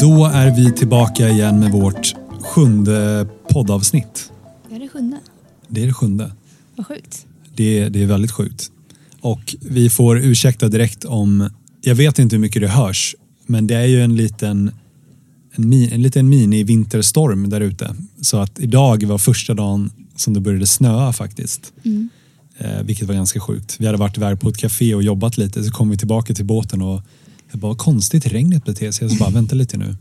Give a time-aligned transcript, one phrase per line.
[0.00, 4.32] Då är vi tillbaka igen med vårt sjunde poddavsnitt.
[4.68, 5.18] Det är det sjunde.
[5.68, 6.32] Det är det sjunde.
[6.76, 7.26] Vad sjukt.
[7.54, 8.70] Det är, det är väldigt sjukt.
[9.20, 11.50] Och vi får ursäkta direkt om,
[11.80, 14.70] jag vet inte hur mycket det hörs, men det är ju en liten,
[15.52, 17.94] en, en liten mini-vinterstorm där ute.
[18.20, 21.72] Så att idag var första dagen som det började snöa faktiskt.
[22.58, 23.76] Eh, vilket var ganska sjukt.
[23.78, 26.44] Vi hade varit iväg på ett café och jobbat lite, så kom vi tillbaka till
[26.44, 27.02] båten och
[27.52, 29.04] det var konstigt regnet beter sig.
[29.04, 29.96] Jag så bara, vänta lite nu.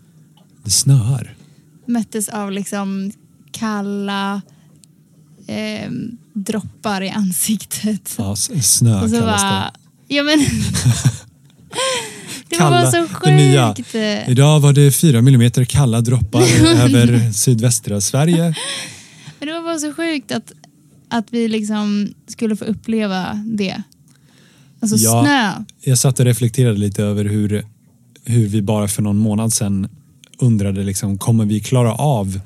[0.63, 1.35] Det snöar.
[1.85, 3.12] Möttes av liksom
[3.52, 4.41] kalla
[5.48, 5.91] eh,
[6.34, 8.16] droppar i ansiktet.
[8.18, 9.71] Ja, snö Och så kallas det.
[10.16, 10.40] ja men.
[12.50, 13.76] det Kalla, var så det nya.
[13.76, 13.96] sjukt.
[14.30, 16.41] Idag var det fyra millimeter kalla droppar
[16.84, 18.55] över sydvästra Sverige.
[19.40, 20.52] Men det var bara så sjukt att,
[21.10, 23.84] att vi liksom skulle få uppleva det.
[24.82, 25.24] Alltså Ja.
[25.24, 25.66] snö.
[25.91, 27.66] Jag satt och reflekterade lite över hur,
[28.26, 29.88] hur vi bara för någon månad sedan
[30.40, 32.40] undrade liksom, kommer vi klara av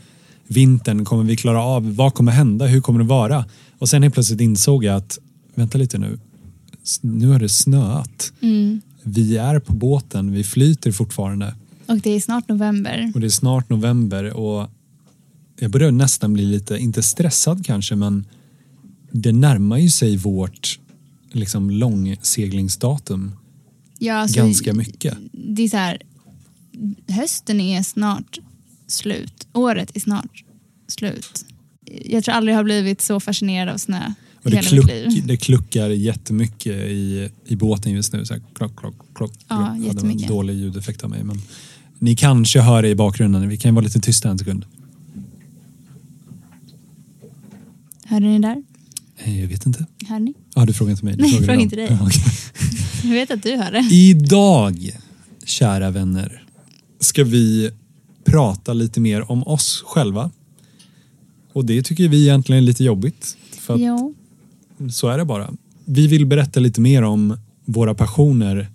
[0.47, 1.05] vintern?
[1.05, 2.65] Kommer vi klara av, vad kommer hända?
[2.65, 3.45] Hur kommer det vara?
[3.79, 5.19] Och sen helt plötsligt insåg jag att,
[5.55, 6.19] vänta lite nu,
[7.01, 8.31] nu har det snöat.
[8.41, 8.81] Mm.
[9.03, 13.11] Vi är på båten, vi flyter fortfarande Och det är snart november.
[13.15, 14.69] och det är snart november och
[15.59, 18.25] jag börjar nästan bli lite, inte stressad kanske, men
[19.11, 20.79] det närmar ju sig vårt
[21.31, 23.31] liksom långseglingsdatum
[23.99, 25.17] Ja, alltså, ganska mycket.
[25.31, 26.01] Det är så här,
[27.07, 28.39] hösten är snart
[28.87, 29.47] slut.
[29.53, 30.43] Året är snart
[30.87, 31.45] slut.
[32.05, 34.13] Jag tror aldrig jag har blivit så fascinerad av snö
[34.51, 34.91] det, kluck,
[35.25, 38.25] det kluckar jättemycket i, i båten just nu.
[38.25, 39.59] Så här, klock, klock, klock, Ja, klock.
[39.59, 40.27] det var en jättemycket.
[40.27, 41.23] dålig ljudeffekt av mig.
[41.23, 41.41] Men
[41.99, 43.49] ni kanske hör det i bakgrunden.
[43.49, 44.65] Vi kan vara lite tysta en sekund.
[48.05, 48.63] Hörde ni där?
[49.17, 49.85] Eh, Jag vet inte.
[50.07, 50.33] Hör ni?
[50.55, 51.15] Ja, du frågar inte mig.
[51.15, 51.87] Du Nej, jag frågar inte dig.
[51.89, 52.23] Ja, okej.
[53.03, 53.95] Jag vet att du hör det.
[53.95, 54.89] Idag,
[55.45, 56.43] kära vänner,
[56.99, 57.71] ska vi
[58.25, 60.31] prata lite mer om oss själva.
[61.53, 63.37] Och det tycker vi egentligen är lite jobbigt.
[63.59, 64.13] För att Jo.
[64.91, 65.53] Så är det bara.
[65.85, 68.67] Vi vill berätta lite mer om våra passioner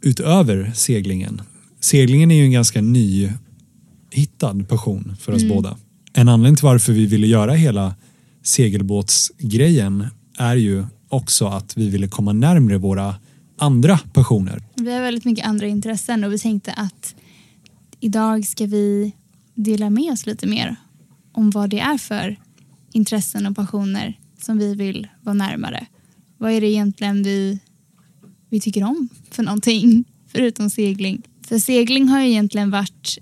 [0.00, 1.42] utöver seglingen.
[1.80, 5.76] Seglingen är ju en ganska nyhittad passion för oss båda.
[6.12, 7.94] En anledning till varför vi ville göra hela
[8.42, 10.06] segelbåtsgrejen
[10.38, 13.14] är ju också att vi ville komma närmre våra
[13.58, 14.62] andra passioner.
[14.74, 17.14] Vi har väldigt mycket andra intressen och vi tänkte att
[18.00, 19.12] idag ska vi
[19.54, 20.76] dela med oss lite mer
[21.32, 22.36] om vad det är för
[22.92, 25.86] intressen och passioner som vi vill vara närmare.
[26.38, 27.58] Vad är det egentligen vi,
[28.48, 31.22] vi tycker om för någonting förutom segling?
[31.48, 33.18] För segling har ju egentligen varit,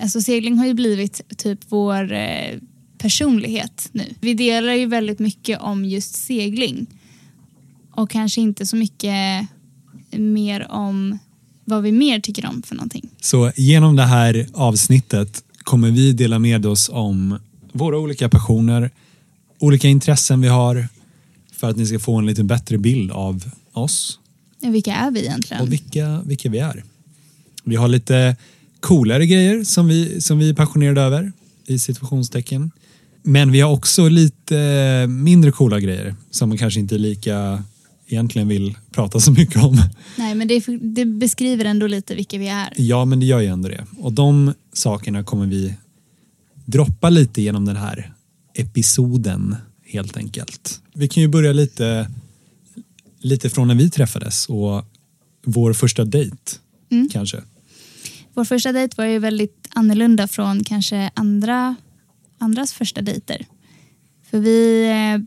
[0.00, 2.58] alltså segling har ju blivit typ vår eh,
[2.98, 4.14] personlighet nu.
[4.20, 6.86] Vi delar ju väldigt mycket om just segling
[7.90, 9.48] och kanske inte så mycket
[10.10, 11.18] mer om
[11.64, 13.08] vad vi mer tycker om för någonting.
[13.20, 17.38] Så genom det här avsnittet kommer vi dela med oss om
[17.72, 18.90] våra olika passioner,
[19.58, 20.88] olika intressen vi har
[21.52, 24.18] för att ni ska få en lite bättre bild av oss
[24.60, 25.62] Vilka är vi egentligen?
[25.62, 26.84] och vilka, vilka vi är.
[27.64, 28.36] Vi har lite
[28.80, 31.32] coolare grejer som vi, som vi är passionerade över
[31.66, 32.70] i situationstecken.
[33.22, 37.64] Men vi har också lite mindre coola grejer som man kanske inte lika
[38.06, 39.82] egentligen vill prata så mycket om.
[40.16, 42.72] Nej, men det, det beskriver ändå lite vilka vi är.
[42.76, 43.84] Ja, men det gör ju ändå det.
[43.98, 45.74] Och de sakerna kommer vi
[46.64, 48.12] droppa lite genom den här
[48.58, 50.80] episoden helt enkelt.
[50.94, 52.10] Vi kan ju börja lite,
[53.20, 54.84] lite från när vi träffades och
[55.44, 56.36] vår första dejt
[56.90, 57.08] Mm.
[57.08, 57.42] kanske.
[58.34, 61.76] Vår första dejt var ju väldigt annorlunda från kanske andra,
[62.38, 63.46] andras första dejter.
[64.30, 65.20] För vi, eh,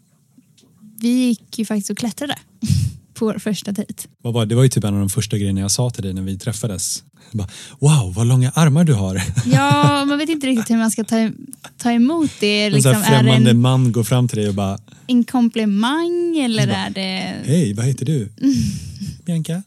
[1.00, 2.36] vi gick ju faktiskt och klättrade
[3.14, 3.94] på vår första dejt.
[4.22, 6.14] Vad var, det var ju typ en av de första grejerna jag sa till dig
[6.14, 7.04] när vi träffades.
[7.34, 7.48] Bara,
[7.80, 9.22] wow, vad långa armar du har.
[9.46, 11.30] Ja, man vet inte riktigt hur man ska ta,
[11.78, 12.66] ta emot det.
[12.66, 16.68] En Liksom, det främmande en, man går fram till dig och bara, en komplimang eller
[16.68, 17.36] är det...
[17.46, 18.30] hej, vad heter du?
[19.26, 19.64] Bianca?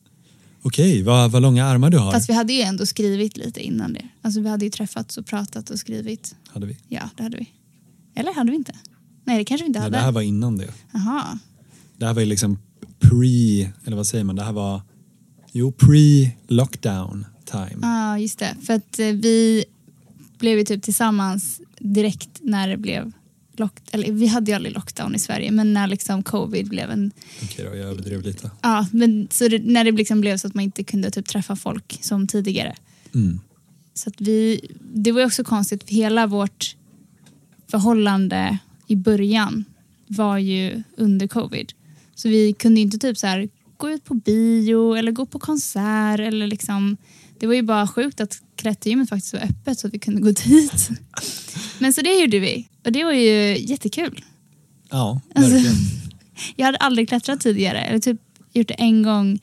[0.63, 2.13] Okej, vad, vad långa armar du har.
[2.13, 4.09] Fast vi hade ju ändå skrivit lite innan det.
[4.23, 6.35] Alltså vi hade ju träffats och pratat och skrivit.
[6.49, 6.79] Hade vi.
[6.89, 7.47] Ja, det hade vi.
[8.17, 8.73] Eller hade vi inte?
[9.25, 9.97] Nej, det kanske vi inte Nej, hade.
[9.97, 10.69] det här var innan det.
[10.93, 11.39] Jaha.
[11.97, 12.59] Det här var ju liksom
[13.01, 14.83] pre, eller vad säger man, det här var,
[15.53, 17.25] jo, pre-lockdown
[17.57, 17.79] time.
[17.83, 18.57] Ja, just det.
[18.67, 19.65] För att eh, vi
[20.39, 23.13] blev ju typ tillsammans direkt när det blev
[23.57, 27.13] lock, eller vi hade ju aldrig lockdown i Sverige, men när liksom covid blev en...
[27.43, 28.51] Okej då, jag överdrev lite.
[28.63, 31.57] Ja, men så det, när det liksom blev så att man inte kunde typ träffa
[31.57, 32.77] folk som tidigare.
[33.15, 33.41] Mm.
[33.95, 34.61] Så att vi,
[34.95, 36.77] det var ju också konstigt, för hela vårt
[37.69, 39.65] förhållande i början
[40.07, 41.73] var ju under covid.
[42.15, 45.39] Så vi kunde ju inte typ så här gå ut på bio eller gå på
[45.39, 46.97] konsert eller liksom
[47.41, 50.31] det var ju bara sjukt att klättergymmet faktiskt var öppet så att vi kunde gå
[50.45, 50.91] dit.
[51.79, 54.25] Men så det gjorde vi och det var ju jättekul.
[54.91, 55.77] Ja, Alltså- verkligen.
[56.57, 58.21] Jag hade aldrig klättrat tidigare, eller typ
[58.53, 59.39] gjort det en gång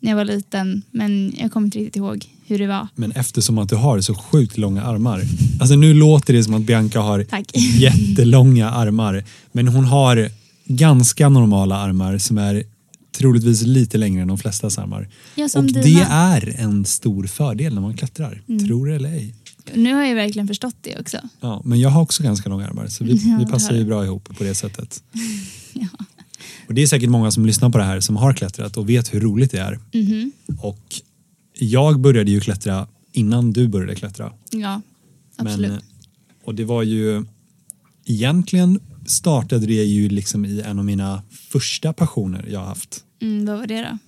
[0.00, 2.88] när jag var liten men jag kommer inte riktigt ihåg hur det var.
[2.94, 5.22] Men eftersom att du har så sjukt långa armar.
[5.60, 7.50] Alltså nu låter det som att Bianca har Tack.
[7.54, 9.24] jättelånga armar.
[9.52, 10.30] Men hon har
[10.64, 12.64] ganska normala armar som är
[13.16, 15.08] troligtvis lite längre än de flestas armar.
[15.34, 15.80] Ja, Och dina.
[15.82, 18.42] det är en stor fördel när man klättrar.
[18.48, 18.66] Mm.
[18.66, 19.34] Tror det eller ej.
[19.74, 21.18] Nu har jag verkligen förstått det också.
[21.40, 24.04] Ja, men jag har också ganska långa armar så vi, Ja, vi passar ju bra
[24.04, 25.02] ihop på det sättet.
[25.78, 25.88] Ja.
[26.68, 29.14] Och det är säkert många som lyssnar på det här som har klättrat och vet
[29.14, 29.78] hur roligt det är.
[29.94, 30.32] Mhm.
[30.58, 31.00] Och
[31.54, 34.32] jag började ju klättra innan du började klättra.
[34.50, 34.80] Ja,
[35.36, 35.70] absolut.
[35.70, 35.80] Men,
[36.44, 37.24] och det var ju
[38.04, 43.04] egentligen startade det ju liksom i en av mina första passioner jag har haft.
[43.22, 43.98] Mm, vad var det då?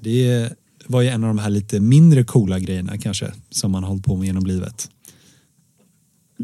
[0.00, 0.52] Det
[0.86, 4.16] var ju en av de här lite mindre coola grejerna kanske som man hållit på
[4.16, 4.90] med genom livet.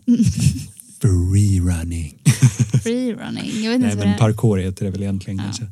[1.00, 2.18] Freerunning.
[2.82, 3.62] Freerunning.
[3.62, 4.18] Jag vet inte Nej det men är.
[4.18, 5.44] parkour heter det väl egentligen Ja.
[5.44, 5.66] kanske.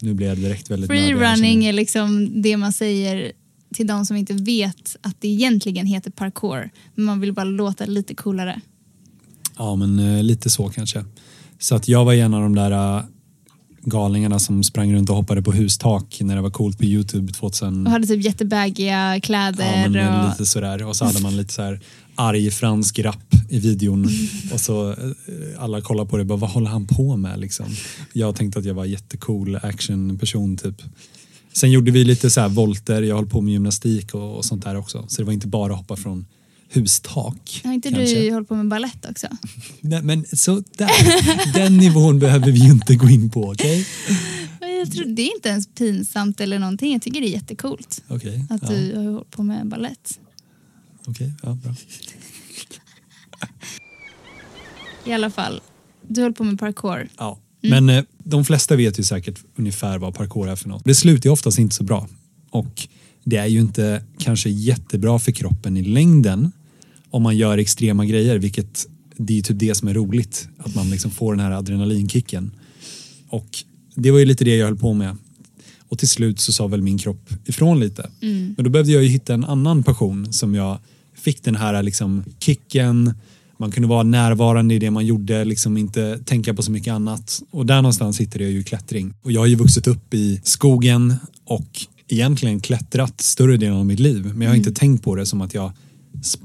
[0.00, 3.32] Nu blev jag direkt väldigt nördig Freerunning är liksom det man säger
[3.74, 6.70] till de som inte vet att det egentligen heter parkour.
[6.94, 8.60] Men man vill bara låta lite coolare.
[9.56, 11.04] Ja men eh, lite så kanske.
[11.62, 13.04] Så att jag var en av de där eh,
[13.84, 17.86] galningarna som sprang runt och hoppade på hustak när det var coolt på Youtube 2000.
[17.86, 19.90] Och hade typ jättebaggiga kläder.
[19.98, 20.30] Ja, och...
[20.30, 20.86] lite sådär.
[20.86, 21.80] Och så hade man lite så här
[22.14, 24.08] arg fransk rap i videon.
[24.52, 24.96] Och så eh,
[25.58, 27.66] alla kollar på det bara, vad håller han på med liksom?
[28.12, 30.82] Jag tänkte att jag var jättecool actionperson typ.
[31.52, 34.64] Sen gjorde vi lite så här volter, jag höll på med gymnastik och, och sånt
[34.64, 35.04] där också.
[35.08, 36.26] Så det var inte bara hoppa från
[36.72, 37.60] hustak.
[37.64, 38.20] Har inte kanske.
[38.20, 39.26] du hållit på med ballett också?
[39.80, 43.86] Nej, men så där, den nivån behöver vi inte gå in på, okej?
[44.60, 46.92] Men Jag tror, det är inte ens pinsamt eller någonting.
[46.92, 50.18] Jag tycker det är jättecoolt Okej, att ja, du har hållit på med ballett.
[51.06, 51.74] okej, ja, bra.
[55.06, 55.60] I alla fall,
[56.08, 57.08] du höll på med parkour.
[57.18, 57.38] Ja.
[57.62, 57.84] Mm.
[57.86, 60.84] Men eh, de flesta vet ju säkert ungefär vad parkour är för något.
[60.84, 62.08] Det slutar ju oftast inte så bra.
[62.50, 62.88] Och
[63.24, 66.52] det är ju inte kanske jättebra för kroppen i längden
[67.12, 68.86] om man gör extrema grejer, vilket
[69.16, 70.48] det är ju typ det som är roligt.
[70.58, 72.50] Att man liksom får den här adrenalinkicken.
[73.28, 73.58] Och
[73.94, 75.16] det var ju lite det jag höll på med.
[75.88, 78.10] Och till slut så sa väl min kropp ifrån lite.
[78.22, 78.54] Mm.
[78.56, 80.78] Men då behövde jag ju hitta en annan passion som jag
[81.14, 83.14] fick den här liksom kicken.
[83.56, 87.42] Man kunde vara närvarande i det man gjorde, liksom inte tänka på så mycket annat.
[87.50, 89.14] Och där någonstans hittade jag ju klättring.
[89.22, 91.14] Och jag har ju vuxit upp i skogen
[91.44, 94.24] och egentligen klättrat större delen av mitt liv.
[94.34, 95.72] Men jag har inte tänkt på det som att jag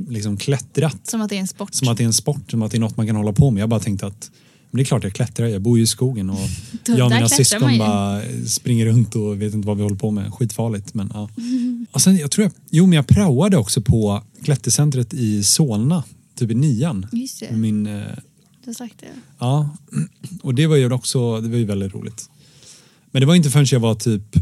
[0.10, 1.08] liksom klättrat.
[1.08, 1.74] Som att det är en sport.
[1.74, 3.52] Som att det är en sport, som att det är något man kan hålla på
[3.52, 3.62] med.
[3.62, 4.32] Jag bara tänkte att
[4.72, 6.40] men det är klart jag klättrar, jag bor ju i skogen och
[6.86, 10.34] jag och mina syskon bara springer runt och vet inte vad vi håller på med.
[10.34, 11.30] Skitfarligt men ja.
[11.92, 16.04] Och sen, jag tror jag, jo men jag praoade också på klättercentret i Solna,
[16.36, 17.08] typ i nian.
[17.12, 18.04] Just det, Min, eh,
[18.64, 19.08] du har sagt det.
[19.40, 19.70] ja,
[20.42, 22.30] och det var ju också, det var ju väldigt roligt.
[23.12, 24.36] Men det var inte förrän jag var typ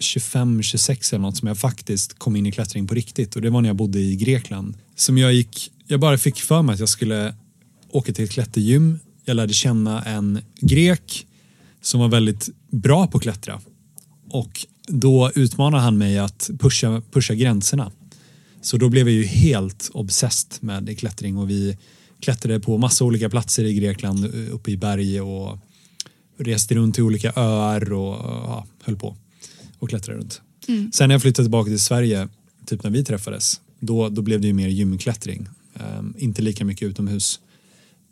[0.00, 3.60] 25-26 eller något som jag faktiskt kom in i klättring på riktigt och det var
[3.60, 4.74] när jag bodde i Grekland.
[4.96, 7.34] Som jag gick, jag bara fick för mig att jag skulle
[7.90, 8.98] åka till ett klättergym.
[9.24, 11.26] Jag lärde känna en grek
[11.82, 13.60] som var väldigt bra på att klättra.
[14.30, 17.92] Och då utmanade han mig att pusha, pusha gränserna.
[18.60, 21.78] Så då blev jag ju helt obsessed med klättring och vi
[22.20, 25.58] klättrade på massa olika platser i Grekland eh, uppe i berg och
[26.38, 29.16] reste runt till olika öar och ja, höll på
[29.78, 30.42] och klättrade runt.
[30.68, 30.92] Mm.
[30.92, 32.28] Sen när jag flyttade tillbaka till Sverige,
[32.66, 35.48] typ när vi träffades, då, då blev det ju mer gymklättring.
[35.74, 37.40] Ehm, inte lika mycket utomhus.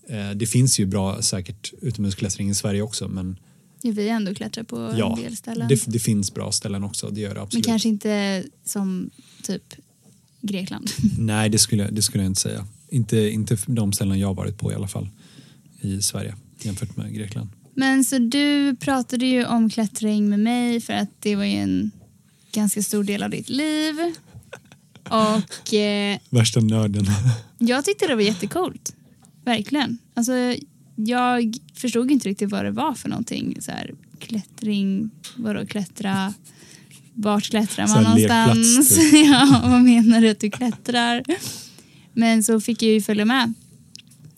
[0.08, 3.36] Eh, det finns ju bra säkert utomhusklättring i Sverige också men
[3.82, 5.68] vi ändå klättrat på ja, en del ställen.
[5.68, 7.66] det, det finns bra ställen också, det gör det Men absolut.
[7.66, 9.10] kanske inte som
[9.42, 9.74] typ
[10.40, 10.90] Grekland.
[11.18, 12.66] Nej, det skulle, det skulle jag inte säga.
[12.88, 15.08] Inte, inte de ställen jag varit på i alla fall
[15.80, 17.48] i Sverige jämfört med Grekland.
[17.76, 21.90] Men så du pratade ju om klättring med mig för att det var ju en
[22.52, 23.94] ganska stor del av ditt liv.
[25.10, 27.06] Och eh, Värsta nörden.
[27.58, 28.94] jag tyckte det var jättecoolt.
[29.44, 29.98] Verkligen.
[30.14, 30.32] Alltså,
[30.96, 33.56] jag förstod inte riktigt vad det var för någonting.
[33.60, 36.34] Så här, klättring, vadå klättra?
[37.14, 38.88] Vart klättrar Så man någonstans?
[38.96, 39.12] typ.
[39.26, 41.22] ja, vad menar du att du klättrar?
[42.12, 43.52] Men så fick jag ju följa med.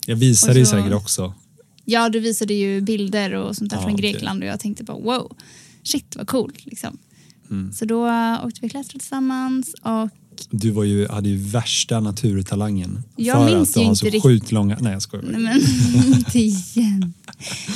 [0.05, 1.33] Jag visade Och ju så- säkert också
[1.89, 3.95] Ja, du visade ju bilder och sånt där Ja, från.
[3.95, 5.35] Grekland och jag tänkte bara wow,
[5.83, 6.97] shit vad coolt liksom.
[7.51, 7.73] Mm.
[7.73, 10.09] Så då äh, åkte vi och klättrade tillsammans och
[10.49, 13.03] Du var ju, hade ju värsta naturtalangen.
[13.15, 14.77] Jag för minns att du har så rikt- sjukt långa...
[14.81, 15.25] Nej jag skojar.
[15.31, 15.61] Nej men
[16.17, 17.13] inte igen.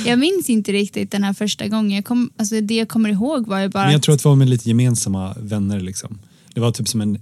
[0.06, 1.90] Jag minns inte riktigt den här första gången.
[1.90, 4.28] Jag kom, alltså det jag kommer ihåg var ju bara Men jag tror att det
[4.28, 6.18] var med lite gemensamma vänner liksom.
[6.54, 7.18] Det var typ som en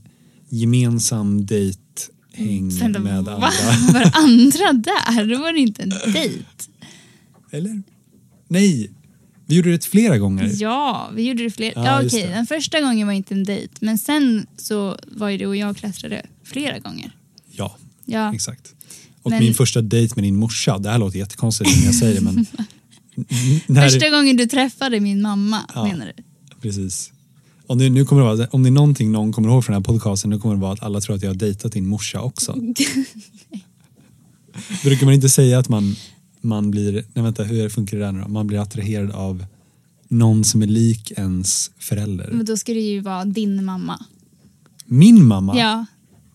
[0.48, 3.32] gemensam dejthäng Sen då, med va?
[3.32, 3.92] andra.
[3.92, 5.26] Var andra där?
[5.34, 6.44] Då var det inte en dejt.
[7.52, 7.82] Eller?
[8.48, 8.90] Nej,
[9.46, 10.50] vi gjorde det flera gånger.
[10.58, 11.72] Ja, vi gjorde det fler.
[11.76, 13.74] Ja, Ja, okej, den första gången var inte en dejt.
[13.80, 17.16] Men sen så var ju du och jag klättrade flera gånger.
[17.50, 18.74] Ja, Ja, exakt.
[19.22, 22.14] Och Men- min första dejt med din morsa, det här låter jättekonstigt när jag säger
[22.14, 22.46] det men...
[23.66, 25.84] när, första gången du träffade min mamma Ja.
[25.84, 26.22] menar du?
[26.60, 27.12] Precis.
[27.66, 29.82] Om det, nu kommer det, vara, om det är någonting någon kommer ihåg från den
[29.82, 32.20] här podcasten, nu kommer det vara att alla tror att jag har dejtat din morsa
[32.20, 32.52] också.
[34.84, 35.96] Brukar man inte säga att man,
[36.42, 38.28] man blir, nej vänta hur funkar det där nu då?
[38.28, 39.44] Man blir attraherad av
[40.08, 42.30] någon som är lik ens förälder.
[42.32, 44.04] Men då ska det ju vara din mamma.
[44.86, 45.58] Min mamma?
[45.58, 45.86] Ja.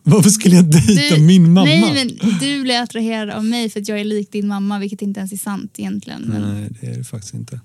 [0.04, 1.66] Varför skulle jag dejta Du- min mamma?
[1.66, 5.02] Nej, men du blir attraherad av mig för att jag är lik din mamma, vilket
[5.02, 6.22] inte ens är sant egentligen.
[6.22, 7.60] Men Nej, det är det faktiskt inte.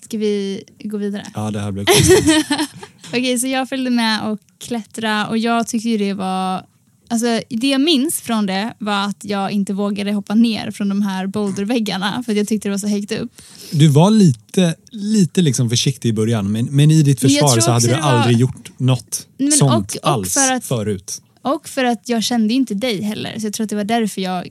[0.00, 1.24] ska vi gå vidare?
[1.34, 2.24] Ja, det här blev konstigt.
[3.08, 6.66] Okej, så jag följde med och klättra och jag tyckte ju det var...
[7.10, 11.02] Alltså, det jag minns från det var att jag inte vågade hoppa ner från de
[11.02, 13.32] här boulderväggarna för att jag tyckte det var så högt upp.
[13.72, 17.86] Du var lite, lite liksom försiktig i början, men, men i ditt försvar så hade
[17.86, 21.22] du var- aldrig gjort något Men sånt och- och alls för att- förut.
[21.42, 24.20] Och för att jag kände inte dig heller så jag tror att det var därför
[24.20, 24.48] jag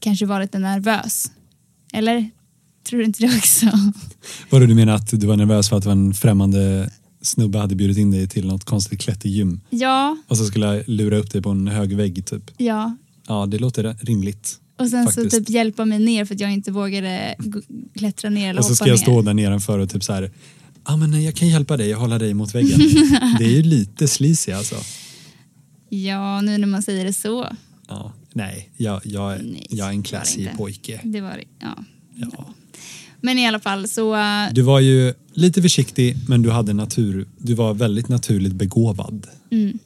[0.00, 1.30] kanske var lite nervös.
[1.92, 2.30] Eller?
[2.88, 3.66] Tror du inte det också?
[4.50, 6.90] Vadå, du menar att du var nervös för att det var en främmande
[7.22, 11.16] snubbe hade bjudit in dig till något konstigt klättergym Ja, och så skulle jag lura
[11.16, 12.50] upp dig på en hög vägg typ?
[12.56, 12.96] ja.
[13.26, 14.60] Ja, det låter rimligt.
[14.78, 15.30] Och sen Faktiskt.
[15.32, 17.34] så typ hjälpa mig ner för att jag inte vågade
[17.94, 19.02] klättra ner eller Och så hoppa ska jag ner.
[19.02, 20.30] stå där nedanför och typ så här,
[20.86, 22.78] ja men jag kan hjälpa dig, jag håller dig mot väggen.
[23.38, 24.74] det är ju lite sleazy alltså.
[25.88, 27.46] Ja, nu när man säger det så.
[27.88, 31.00] Ja, nej, jag, jag, Nej, jag är en classy pojke.
[31.04, 31.84] Det var det, ja.
[32.32, 32.54] Ja.
[33.20, 34.16] Men i alla fall så...
[34.52, 39.26] Du var ju lite försiktig men du hade natur, du var väldigt naturligt begåvad.
[39.50, 39.78] Mm.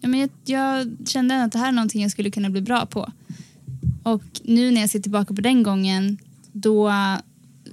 [0.00, 2.86] Ja, men jag, jag kände att det här är någonting jag skulle kunna bli bra
[2.86, 3.12] på.
[4.02, 6.18] Och nu när jag ser tillbaka på den gången
[6.52, 6.92] då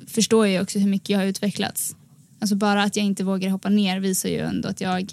[0.08, 1.96] förstår jag också hur mycket jag har utvecklats.
[2.40, 5.12] Alltså bara att jag inte vågar hoppa ner visar ju ändå att jag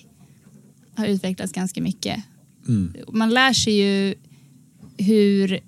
[0.97, 2.23] har utvecklats ganska mycket.
[2.69, 2.95] Mm.
[3.13, 4.15] Man lär sig ju
[4.97, 5.61] hur,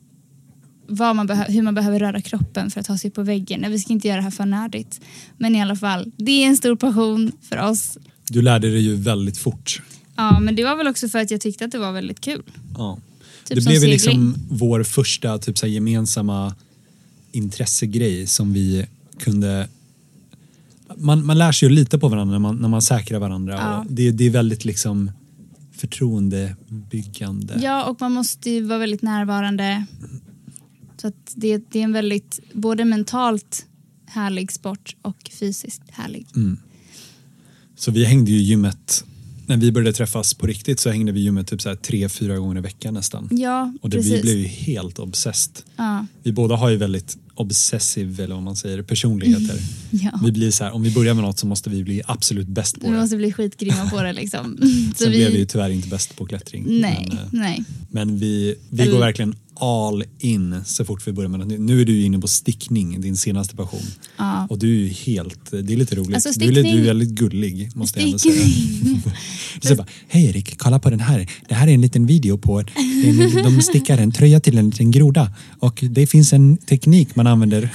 [0.89, 3.61] man hur man behöver röra kroppen för att ta sig på väggen.
[3.61, 5.01] Nej, Vi ska inte göra det här för nördigt.
[5.37, 7.99] Men i alla fall, det är en stor passion för oss.
[8.29, 9.83] Du lärde dig ju väldigt fort.
[10.17, 12.43] Ja, men det var väl också för att jag tyckte att det var väldigt kul.
[12.79, 12.99] Ja.
[13.45, 16.55] Typ det blev ju liksom vår första typ så gemensamma
[17.33, 18.87] intressegrej som vi
[19.19, 19.69] kunde
[20.97, 23.55] man, man lär sig ju lita på varandra när man, när man säkrar varandra.
[23.55, 23.79] Ja.
[23.79, 25.11] Och det, det är väldigt liksom
[25.73, 27.59] förtroendebyggande.
[27.63, 29.87] Ja, och man måste ju vara väldigt närvarande.
[31.01, 33.67] Så det, det är en väldigt, både mentalt
[34.07, 36.27] härlig sport och fysiskt härlig.
[36.37, 36.57] Mm.
[37.77, 39.05] Så vi hängde ju gymmet,
[39.47, 42.37] när vi började träffas på riktigt så hängde vi gymmet typ så här tre, fyra
[42.39, 43.29] gånger i veckan nästan.
[43.33, 44.13] Ja, Och det, precis.
[44.13, 45.53] vi blev ju helt obsessed.
[45.77, 49.59] ja, Vi båda har ju väldigt obsessiv, eller vad man säger, personligheter.
[49.91, 50.21] ja.
[50.25, 52.75] Vi blir så här, om vi börjar med något så måste vi bli absolut bäst
[52.81, 53.01] på Vi det.
[53.01, 54.57] måste bli skitgrymma på det liksom.
[54.97, 56.65] Så Sen blev vi ju tyvärr inte bäst på klättring.
[56.81, 57.65] Nej, Men, eh, nej.
[57.91, 61.61] men vi, vi Eller- går verkligen all in så fort vi börjar med något.
[61.61, 63.81] Nu är du inne på stickning, din senaste passion.
[64.17, 64.47] Ja.
[64.51, 66.15] Och du är helt, det är lite roligt.
[66.15, 68.35] Alltså, du, är, du är stickning- väldigt gullig måste jag ändå säga.
[68.35, 69.03] Stickning.
[69.55, 71.31] Du säger bara, hej Erik, kolla på den här.
[71.49, 72.67] Det här är en liten video på, en,
[73.45, 75.33] de stickar en tröja till en liten groda.
[75.59, 77.63] Och det finns en teknik man använder.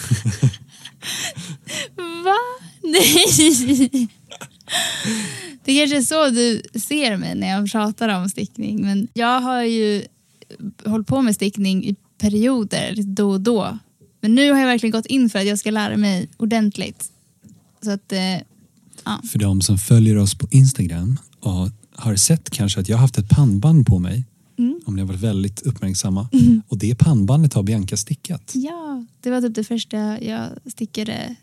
[2.26, 2.38] Va?
[2.84, 4.08] Nej.
[5.66, 8.82] Det kanske är så du ser mig när jag pratar om stickning.
[8.82, 10.04] Men jag har ju
[10.86, 13.78] hållit på med stickning i perioder då och då.
[14.22, 17.12] Men nu har jag verkligen gått in för att jag ska lära mig ordentligt.
[17.84, 18.20] Så att, eh,
[19.04, 19.22] ja.
[19.32, 23.18] För de som följer oss på Instagram och har sett kanske att jag har haft
[23.18, 24.26] ett pannband på mig.
[24.58, 24.80] Mm.
[24.86, 26.30] Om ni har varit väldigt uppmärksamma.
[26.68, 28.52] Och det pannbandet har Bianca stickat.
[28.56, 31.36] ja, det var typ det första jag stickade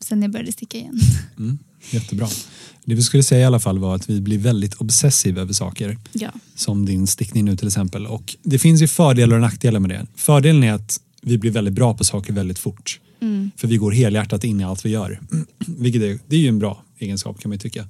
[0.00, 0.98] sen jag började sticka igen.
[1.38, 1.58] Mm,
[1.90, 2.28] jättebra.
[2.84, 5.98] Det vi skulle säga i alla fall var att vi blir väldigt obsessiva över saker.
[6.12, 6.30] Ja.
[6.54, 8.06] Som din stickning nu till exempel.
[8.06, 10.06] Och det finns ju fördelar och nackdelar med det.
[10.16, 13.00] Fördelen är att vi blir väldigt bra på saker väldigt fort.
[13.20, 13.50] Mm.
[13.56, 15.20] För vi går helhjärtat in i allt vi gör.
[15.66, 17.88] Vilket är, det är ju en bra egenskap kan man ju tycka.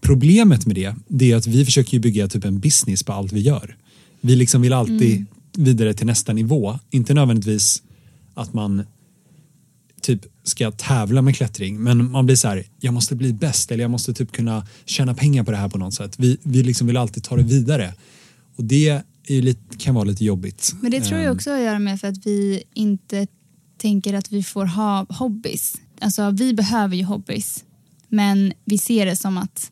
[0.00, 3.32] Problemet med det, det är att vi försöker ju bygga typ en business på allt
[3.32, 3.76] vi gör.
[4.20, 6.78] Vi liksom vill alltid vidare till nästa nivå.
[6.90, 7.82] Inte nödvändigtvis
[8.34, 8.82] att man
[10.02, 10.20] typ
[10.50, 13.90] ska tävla med klättring men man blir så här, jag måste bli bäst eller jag
[13.90, 16.14] måste typ kunna tjäna pengar på det här på något sätt.
[16.18, 17.94] Vi, vi liksom vill alltid ta det vidare
[18.56, 20.74] och det lite, kan vara lite jobbigt.
[20.80, 23.26] Men det tror jag Ehm, också har att göra med för att vi inte
[23.76, 25.74] tänker att vi får ha hobbys.
[26.00, 27.64] Alltså vi behöver ju hobbys.
[28.08, 29.70] Men vi ser det som att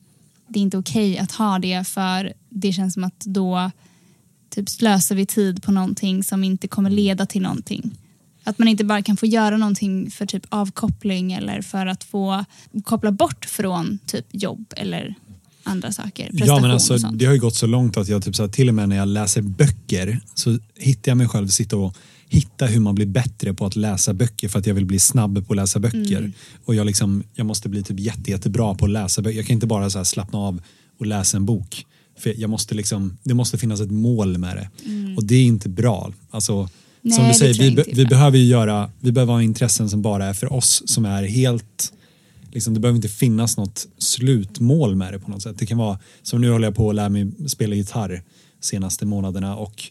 [0.48, 3.70] det är inte okej att ha det för det känns som att då
[4.50, 7.98] typ slösar vi tid på någonting som inte kommer leda till någonting.
[8.48, 12.44] Att man inte bara kan få göra någonting för typ avkoppling eller för att få
[12.84, 15.14] koppla bort från typ jobb eller
[15.62, 16.30] andra saker.
[16.32, 18.68] Ja men alltså det har ju gått så långt att jag typ så här, till
[18.68, 21.96] och med när jag läser böcker så hittar jag mig själv sitta och
[22.28, 25.46] hitta hur man blir bättre på att läsa böcker för att jag vill bli snabb
[25.46, 26.18] på att läsa böcker.
[26.18, 26.32] Mm.
[26.64, 29.36] Och jag, liksom, jag måste bli typ jätte, jättebra på att läsa böcker.
[29.36, 30.62] Jag kan inte bara så slappna av
[30.98, 31.86] och läsa en bok.
[32.18, 34.70] För jag måste liksom, det måste finnas ett mål med det.
[35.16, 36.12] Och det är inte bra.
[36.30, 36.68] Alltså,
[37.02, 37.10] som.
[37.10, 40.02] Nej, du det säger, vi, be, vi behöver ju göra, vi behöver ha intressen som
[40.02, 41.92] bara är för oss som är helt
[42.52, 45.58] Liksom, det behöver inte finnas något slutmål med det på något sätt.
[45.58, 48.22] Det kan vara, som nu håller jag på att lära mig spela gitarr
[48.60, 49.90] senaste månaderna och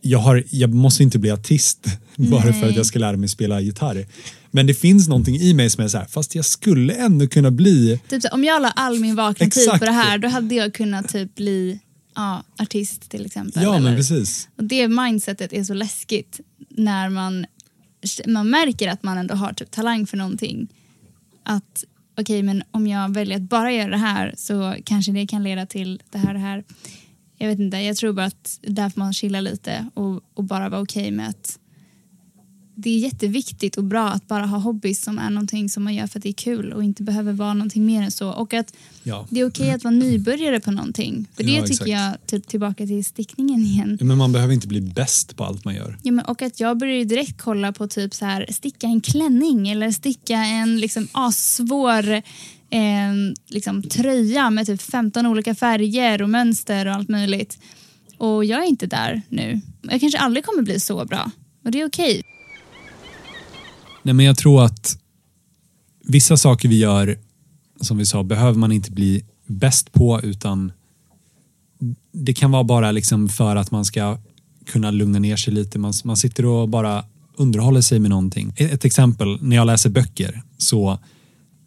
[0.00, 1.86] jag, har, jag måste inte bli artist
[2.16, 2.70] bara för Nej.
[2.70, 4.06] att jag ska lära mig spela gitarr.
[4.50, 7.50] Men det finns någonting i mig som är så här, fast jag skulle ändå kunna
[7.50, 10.54] bli Typ så, om jag la all min vakna tid på det här då hade
[10.54, 11.78] jag kunnat typ bli
[12.16, 13.62] ja, artist till exempel.
[13.62, 14.48] Ja, men precis.
[14.56, 17.46] Och det mindsetet är så läskigt när man,
[18.26, 20.68] man märker att man ändå har typ talang för någonting.
[21.42, 21.84] Att
[22.18, 25.66] okej, men om jag väljer att bara göra det här så kanske det kan leda
[25.66, 26.64] till det här det här.
[27.38, 30.68] Jag vet inte, jag tror bara att där får man chilla lite och, och bara
[30.68, 31.58] vara okej med att
[32.78, 36.06] det är jätteviktigt och bra att bara ha hobbys som är någonting som man gör
[36.06, 38.30] för att det är kul och inte behöver vara någonting mer än så.
[38.30, 39.26] Och att Ja.
[39.30, 41.26] det är okej att vara nybörjare på någonting.
[41.36, 41.90] För det Ja, tycker exakt.
[41.90, 43.98] jag, typ tillbaka till stickningen igen.
[44.00, 45.98] Men man behöver inte bli bäst på allt man gör.
[46.02, 49.68] Ja, men, och att jag började direkt kolla på typ så här, sticka en klänning
[49.68, 52.22] eller sticka en liksom assvår eh,
[53.48, 57.58] liksom, tröja med typ 15 olika färger och mönster och allt möjligt.
[58.18, 59.60] Och jag är inte där nu.
[59.82, 61.30] Jag kanske aldrig kommer bli så bra.
[61.64, 62.22] Och det är okej.
[64.06, 64.98] Nej, men jag tror att
[66.04, 67.18] vissa saker vi gör,
[67.80, 70.72] som vi sa, behöver man inte bli bäst på utan
[72.12, 74.18] det kan vara bara liksom för att man ska
[74.66, 75.78] kunna lugna ner sig lite.
[75.78, 77.04] Man, man sitter och bara
[77.36, 78.52] underhåller sig med någonting.
[78.56, 80.98] Ett, ett exempel, när jag läser böcker så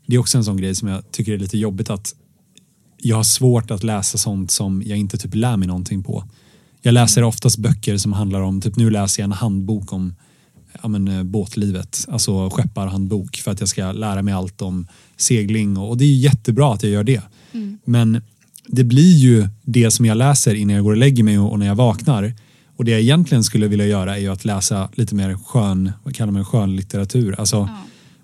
[0.05, 2.15] det är också en sån grej som jag tycker är lite jobbigt att
[2.97, 6.23] jag har svårt att läsa sånt som jag inte typ lär mig någonting på.
[6.81, 10.13] Jag läser oftast böcker som handlar om, typ nu läser jag en handbok om
[10.81, 15.77] ja, men, eh, båtlivet, alltså skepparhandbok för att jag ska lära mig allt om segling
[15.77, 17.21] och, och det är jättebra att jag gör det.
[17.85, 18.21] Men
[18.67, 21.59] det blir ju det som jag läser innan jag går och lägger mig och, och
[21.59, 22.33] när jag vaknar.
[22.75, 26.15] Och det jag egentligen skulle vilja göra är ju att läsa lite mer skön, vad
[26.15, 27.35] kallar man skönlitteratur.
[27.39, 27.77] Alltså Ja.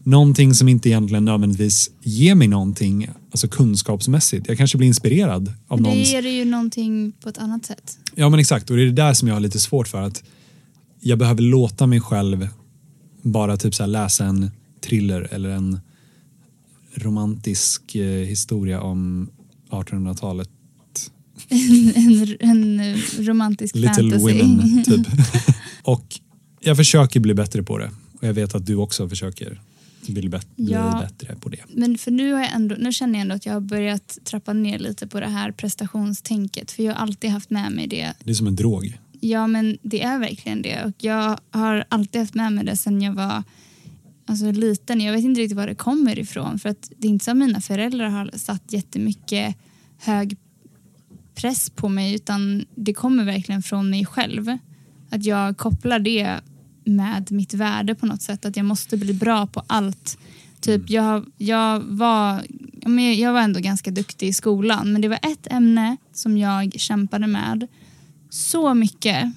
[0.04, 4.48] någonting som inte egentligen nödvändigtvis ger mig någonting, alltså kunskapsmässigt.
[4.48, 7.66] Jag kanske blir inspirerad av Men det någons ger det ju någonting på ett annat
[7.66, 7.98] sätt.
[8.16, 10.24] Ja men exakt och det är det där som jag har lite svårt för att
[11.08, 12.48] jag behöver låta mig själv
[13.22, 15.80] bara typ så läsa en thriller eller en
[16.96, 19.30] romantisk eh, historia om
[19.70, 20.50] 1800-talet.
[21.96, 24.42] en, en romantisk Little fantasy.
[24.42, 25.08] Women typ.
[25.84, 26.20] och
[26.60, 27.92] jag försöker bli bättre på det
[28.22, 29.62] och jag vet att du också försöker
[30.08, 31.02] bli, bätt- bli Ja.
[31.10, 31.60] bättre på det.
[31.74, 34.54] Men för nu, har jag ändå, nu känner jag ändå att jag har börjat trappa
[34.54, 36.72] ner lite på det här prestationstänket.
[36.72, 38.14] För jag har alltid haft med mig det.
[38.24, 38.98] Det är som en drog.
[39.20, 40.84] Ja, men det är verkligen det.
[40.84, 43.44] Och jag har alltid haft med mig det sen jag var
[44.26, 45.02] alltså, liten.
[45.02, 46.60] Jag vet inte riktigt var det kommer ifrån.
[46.60, 49.56] För att det är inte så att mina föräldrar har satt jättemycket
[49.98, 50.38] hög
[51.36, 52.16] press på mig.
[52.16, 54.58] Utan det kommer verkligen från mig själv.
[55.10, 56.40] Att jag kopplar det
[56.84, 58.46] med mitt värde på något sätt.
[58.46, 60.18] Att jag måste bli bra på allt.
[60.60, 62.42] Typ jag, jag, var,
[63.18, 64.94] jag var ändå ganska duktig i skolan.
[64.94, 67.68] Men det var ett ämne som jag kämpade med
[68.36, 69.32] så mycket.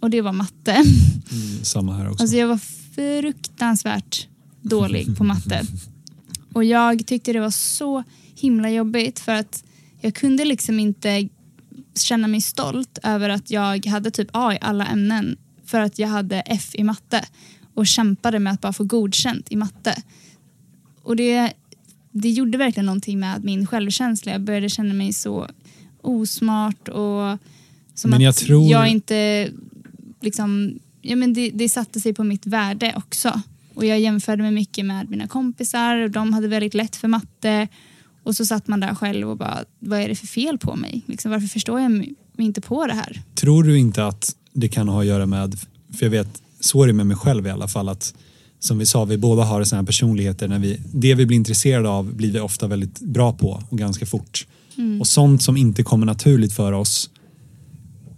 [0.00, 0.72] Och det var matte.
[0.72, 2.22] Mm, samma här också.
[2.22, 2.60] Alltså jag var
[2.94, 4.28] fruktansvärt
[4.62, 5.62] dålig på matte.
[6.52, 8.02] Och jag tyckte det var så
[8.34, 9.64] himla jobbigt för att
[10.00, 11.28] jag kunde liksom inte
[11.94, 16.08] känna mig stolt över att jag hade typ A i alla ämnen för att jag
[16.08, 17.24] hade F i matte
[17.74, 20.02] och kämpade med att bara få godkänt i matte.
[21.02, 21.52] Och det,
[22.12, 24.32] det gjorde verkligen någonting med min självkänsla.
[24.32, 25.48] Jag började känna mig så
[26.02, 27.38] osmart och
[27.96, 29.48] som Men jag att tror- jag inte
[30.20, 33.40] liksom, ja men det, det satte sig på mitt värde också.
[33.74, 37.68] Och jag jämförde mig mycket med mina kompisar och de hade väldigt lätt för matte.
[38.22, 41.02] Och så satt man där själv och bara, vad är det för fel på mig?
[41.06, 43.22] Liksom, varför förstår jag mig inte på det här?
[43.34, 45.58] Tror du inte att det kan ha att göra med,
[45.98, 48.14] för jag vet så är det med mig själv i alla fall att
[48.58, 50.48] som vi sa, vi båda har sådana här personligheter.
[50.48, 54.06] När vi, det vi blir intresserade av blir vi ofta väldigt bra på och ganska
[54.06, 54.46] fort.
[55.00, 57.10] Och sånt som inte kommer naturligt för oss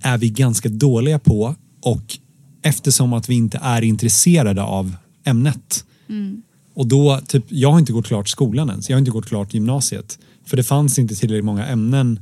[0.00, 2.18] är vi ganska dåliga på och
[2.62, 5.84] eftersom att vi inte är intresserade av ämnet.
[6.74, 8.88] Och då, typ, jag har inte gått klart skolan ens.
[8.88, 10.18] Jag har inte gått klart gymnasiet.
[10.44, 12.20] För det fanns inte tillräckligt många ämnen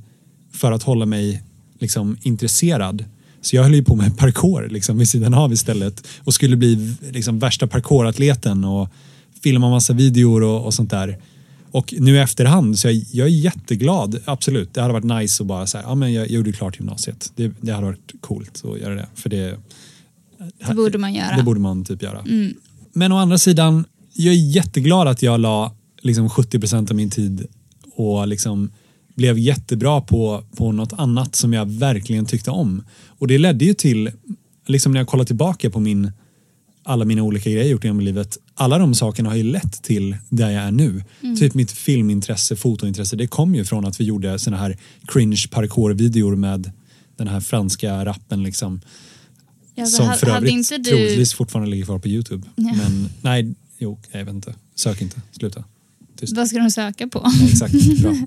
[0.53, 1.43] för att hålla mig
[1.79, 3.05] liksom, intresserad.
[3.41, 6.97] Så jag höll ju på med parkour liksom, vid sidan av istället och skulle bli
[7.11, 8.89] liksom, värsta parkouratleten och
[9.43, 11.19] filma massa videor och, och sånt där.
[11.71, 14.75] Och nu i efterhand så jag, jag är jätteglad, absolut.
[14.75, 17.33] Det hade varit nice att bara säga, ja men jag, jag gjorde klart gymnasiet.
[17.37, 19.07] Det, det hade varit coolt att göra det.
[19.15, 19.59] För det,
[20.69, 21.37] Det borde man göra.
[21.37, 22.21] det borde man typ göra.
[22.21, 22.55] Mm.
[22.93, 27.47] Men å andra sidan, jag är jätteglad att jag la liksom 70% av min tid
[27.95, 28.71] och liksom
[29.15, 32.83] blev jättebra på, på något annat som jag verkligen tyckte om.
[33.07, 34.11] Och det ledde ju till,
[34.67, 36.13] liksom när jag kollar tillbaka på min,
[36.87, 40.17] alla mina olika grejer jag gjort genom livet, alla de sakerna har ju lett till
[40.29, 41.05] där jag är nu.
[41.39, 46.37] Typ mitt filmintresse, fotointresse, det kom ju från att vi gjorde såna här cringe parkour-videor
[46.37, 46.73] med
[47.17, 48.81] den här franska rappen liksom.
[49.75, 52.47] Ja, som för hade övrigt inte du- troligtvis fortfarande ligger kvar på Youtube.
[52.57, 52.73] Ja.
[52.77, 54.55] Men nej, jo, jag vet inte.
[54.75, 55.65] Sök inte, sluta.
[56.17, 56.37] Tyst.
[56.37, 57.21] Vad ska de söka på?
[57.41, 58.15] Ja, exakt, bra.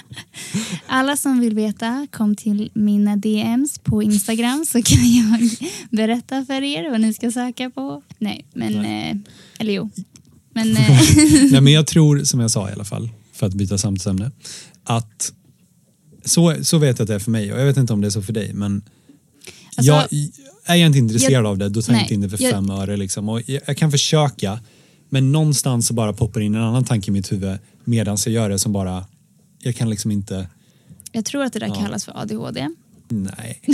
[0.86, 5.50] Alla som vill veta, kom till mina DMs på Instagram så kan jag
[5.90, 8.02] berätta för er vad ni ska söka på.
[8.18, 8.74] Nej, men...
[8.84, 9.16] Eh,
[9.58, 9.90] eller jo.
[10.54, 10.76] Men...
[10.76, 11.00] Eh,
[11.50, 14.30] Nej, men jag tror, som jag sa i alla fall, för att byta samtalsämne,
[14.84, 15.32] att
[16.24, 18.06] så, så vet jag att det är för mig och jag vet inte om det
[18.08, 18.82] är så för dig men
[19.76, 20.06] Alltså, jag,
[20.66, 22.42] är jag inte intresserad jag- av det då tar jag nej, inte in det för
[22.42, 23.28] jag- fem öre liksom.
[23.28, 24.60] och jag, jag kan försöka
[25.08, 28.48] men någonstans så bara poppar in en annan tanke i mitt huvud medan jag gör
[28.48, 29.06] det som bara
[29.62, 30.48] jag kan liksom inte,
[31.12, 31.74] jag tror att det där Ja.
[31.74, 32.68] kallas för ADHD.
[33.08, 33.60] nej.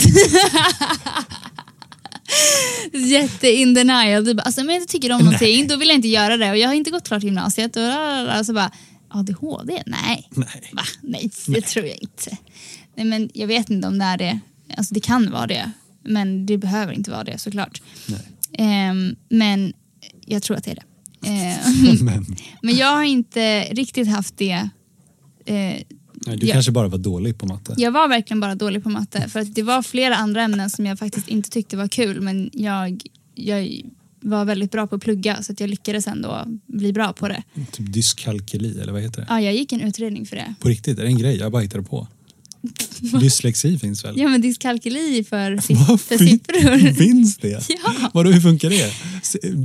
[2.92, 4.24] Jätte in denial.
[4.24, 6.50] Du bara, alltså, om jag inte tycker om någonting då vill jag inte göra det
[6.50, 7.76] och jag har inte gått klart gymnasiet.
[7.76, 8.70] Och alltså bara,
[9.08, 9.82] ADHD?
[9.86, 10.28] Nej.
[10.30, 10.70] nej.
[10.72, 10.82] Va?
[11.02, 12.36] Nej, det tror jag inte.
[12.94, 14.40] Nej, men jag vet inte om det är det.
[14.76, 15.70] Alltså det kan vara det.
[16.04, 17.82] Men det behöver inte vara det såklart.
[18.06, 18.20] nej.
[18.52, 19.72] Ehm, men
[20.26, 21.28] jag tror att det är det.
[21.28, 24.68] Ehm, Men, men jag har inte riktigt haft det.
[25.48, 25.82] Eh,
[26.26, 26.52] nej, du Ja.
[26.52, 27.74] kanske bara var dålig på matte.
[27.76, 29.28] jag var verkligen bara dålig på matte.
[29.28, 32.20] För att det var flera andra ämnen som jag faktiskt inte tyckte var kul.
[32.20, 33.02] Men jag,
[33.34, 33.82] jag
[34.20, 37.42] var väldigt bra på att plugga så att jag lyckades ändå bli bra på det.
[37.72, 39.26] Typ dyskalkyli eller vad heter det?
[39.30, 40.54] Ja, jag gick en utredning för det.
[40.60, 41.36] På riktigt, är det en grej?
[41.36, 42.08] Jag bara hittade på.
[43.20, 44.14] Dyslexi finns väl?
[44.18, 45.56] Ja men dyskalkyli för,
[45.98, 46.92] för siffror.
[46.94, 47.48] Finns det?
[47.68, 48.10] Ja.
[48.14, 48.92] Vadå, hur funkar det?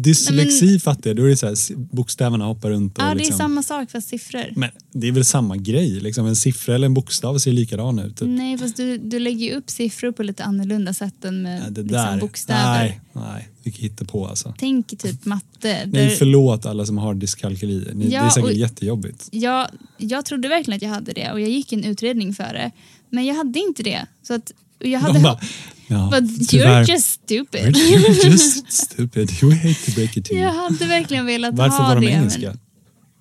[0.02, 1.56] Dyslexi Nej, fattar jag, då är det så här,
[1.96, 2.98] bokstäverna hoppar runt.
[2.98, 3.38] Och Ja, det är liksom.
[3.38, 4.46] samma sak fast siffror.
[4.56, 6.26] Men det är väl samma grej, liksom.
[6.28, 8.18] en siffra eller en bokstav ser likadan ut.
[8.18, 8.28] Typ.
[8.28, 11.82] Nej, fast du, du lägger ju upp siffror på lite annorlunda sätt än med Ja,
[11.84, 12.74] liksom, bokstäver.
[12.74, 14.54] nej, nej, vi kan hitta på alltså.
[14.58, 15.86] Tänk typ matte.
[15.92, 17.92] Nej, förlåt alla som har dyskalkyli.
[17.94, 19.28] Ni, Ja, det är säkert och- jättejobbigt.
[19.32, 22.72] jag, jag trodde verkligen att jag hade det och jag gick en utredning för det.
[23.10, 24.06] Men jag hade inte det.
[24.28, 25.40] Så att, jag hade De bara,
[25.88, 26.84] ja, But tyvärr.
[26.84, 27.76] you're just stupid.
[27.76, 29.32] You're just stupid.
[29.44, 30.42] You hate to break it to you.
[30.44, 32.12] jag hade verkligen velat Varför ha var de det.
[32.12, 32.58] engelska?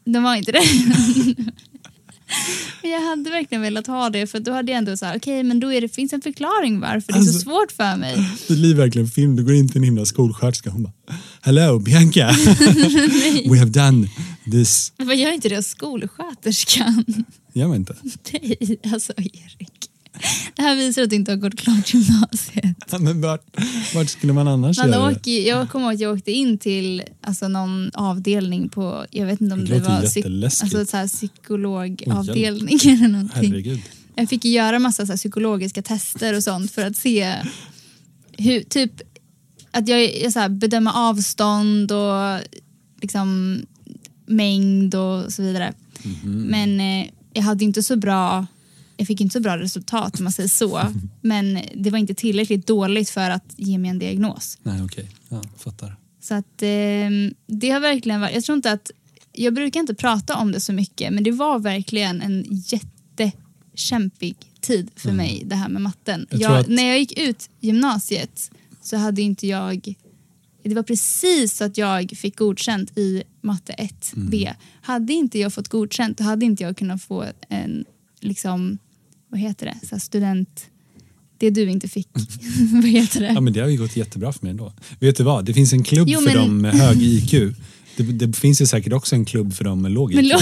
[0.05, 0.63] Men de var inte det.
[2.83, 5.43] Men jag hade verkligen velat ha det för då hade jag ändå så här, okej
[5.43, 8.17] men då är det, finns en förklaring varför det är så Alltså- svårt för mig.
[8.49, 9.37] Det blir verkligen film.
[9.37, 10.93] Du går in till en himla skolsköterska hon bara
[11.43, 12.31] Hello Bianca!
[13.51, 14.09] We have done
[14.53, 14.93] this.
[14.97, 17.05] Vad gör inte det skolsköterskan?
[17.55, 17.97] Gör man inte?
[18.33, 19.89] Nej, alltså Erik.
[20.57, 23.01] Det här visar att du inte har gått klart gymnasiet.
[23.01, 23.57] Men vart,
[23.95, 27.03] vart skulle man annars Man göra åker, jag kommer ihåg att jag åkte in till
[27.21, 32.79] alltså, någon avdelning på, jag vet inte om Det det, var alltså, så här, psykologavdelning
[32.85, 33.51] eller någonting.
[33.51, 33.81] Herregud.
[34.15, 37.35] Jag fick göra massa så här, psykologiska tester och sånt för att se
[38.39, 38.93] hur, typ
[39.71, 42.41] att jag, så här, bedömer avstånd och
[43.01, 43.61] liksom
[44.27, 45.73] mängd och så vidare.
[46.03, 46.43] Mhm.
[46.43, 48.47] Men eh, jag hade inte så bra
[49.03, 50.81] jag fick inte så bra resultat om man säger så.
[51.21, 54.59] Men det var inte tillräckligt dåligt för att ge mig en diagnos.
[54.63, 55.97] Nej okej, ja, fattar.
[56.21, 57.11] Så att eh,
[57.47, 58.91] det har verkligen varit, jag tror inte att,
[59.33, 64.91] jag brukar inte prata om det så mycket men det var verkligen en jättekämpig tid
[64.97, 66.27] för mig det här med matten.
[66.31, 66.43] Mm.
[66.43, 68.51] Jag Jag att- När jag gick ut gymnasiet
[68.83, 69.95] så hade inte jag,
[70.63, 74.43] det var precis så att jag fick godkänt i matte 1B.
[74.47, 74.55] Mm.
[74.83, 77.85] Hade inte jag fått godkänt då hade inte jag kunnat få en,
[78.21, 78.79] liksom,
[79.33, 80.67] vad heter det, så student,
[81.39, 82.09] det du inte fick,
[82.73, 83.33] vad heter det?
[83.35, 84.73] Ja men det har ju gått jättebra för mig ändå.
[84.99, 87.31] Vet du vad, det finns en klubb Jo, för men- dem med hög IQ.
[87.97, 90.33] Det, det finns ju säkert också en klubb för dem med låg IQ.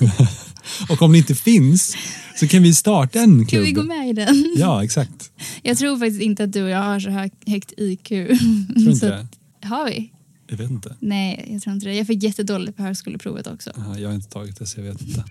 [0.88, 1.96] Och om det inte finns
[2.36, 3.62] så kan vi starta en Kan klubb.
[3.64, 4.54] vi gå med i den?
[4.58, 5.30] Ja, exakt.
[5.62, 8.08] Jag tror faktiskt inte att du och jag har så hög, högt IQ.
[8.08, 8.30] Tror
[8.90, 9.26] inte
[9.60, 9.66] det?
[9.66, 10.12] Har vi?
[10.48, 10.96] Jag vet inte.
[11.00, 11.94] Nej, jag tror inte det.
[11.94, 13.70] Jag fick jättedåligt på högskoleprovet också.
[13.78, 15.24] Aha, jag har inte tagit det så jag vet inte.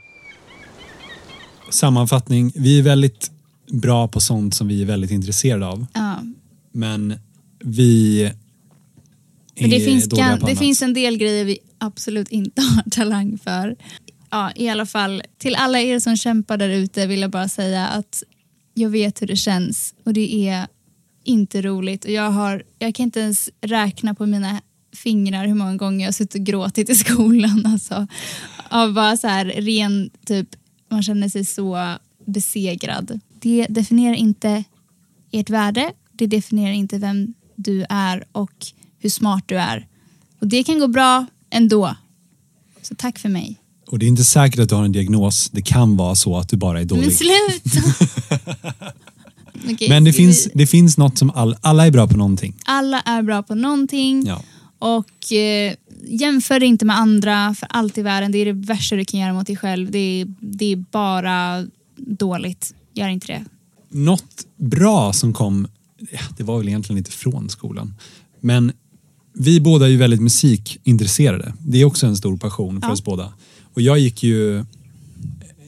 [1.71, 2.51] Sammanfattning.
[2.55, 3.31] Vi är väldigt
[3.71, 5.85] bra på sånt som vi är väldigt intresserade av.
[5.93, 6.19] Ja.
[6.71, 7.13] Men
[7.59, 8.33] vi är
[9.61, 10.59] Men det finns, dåliga på det annat.
[10.59, 13.75] finns en del grejer vi absolut inte har talang för.
[14.29, 17.87] Ja, i alla fall till alla er som kämpar där ute vill jag bara säga
[17.87, 18.23] att
[18.73, 20.67] jag vet hur det känns och det är
[21.23, 22.05] inte roligt.
[22.05, 24.61] Och jag, har, jag kan inte ens räkna på mina
[24.95, 27.63] fingrar hur många gånger jag har suttit och gråtit i skolan.
[27.73, 28.07] Alltså,
[28.69, 30.47] av bara så här ren, typ,
[30.91, 33.19] man känner sig så besegrad.
[33.39, 34.63] Det definierar inte
[35.31, 38.51] ert värde, det definierar inte vem du är och
[38.99, 39.87] hur smart du är.
[40.39, 41.95] Och det kan gå bra ändå.
[42.81, 43.57] Så tack för mig.
[43.87, 45.49] Och det är inte säkert att du har en diagnos.
[45.49, 47.01] Det kan vara så att du bara är dålig.
[47.03, 47.93] Men sluta!
[49.73, 52.55] Okej, Men det finns, vi- det finns något som all, alla är bra på någonting.
[52.65, 54.41] Alla är bra på någonting Ja.
[54.79, 55.73] och eh,
[56.05, 58.31] jämför det inte med andra för allt i världen.
[58.31, 59.91] Det är det värsta du kan göra mot dig själv.
[59.91, 61.65] Det är, det är bara
[61.97, 62.73] dåligt.
[62.93, 63.45] Gör inte det.
[63.89, 65.67] Något bra som kom,
[66.37, 67.93] det var väl egentligen inte från skolan.
[68.41, 68.71] Men
[69.33, 71.53] vi båda är ju väldigt musikintresserade.
[71.59, 72.93] Det är också en stor passion för Ja.
[72.93, 73.33] oss båda.
[73.73, 74.65] Och jag gick ju,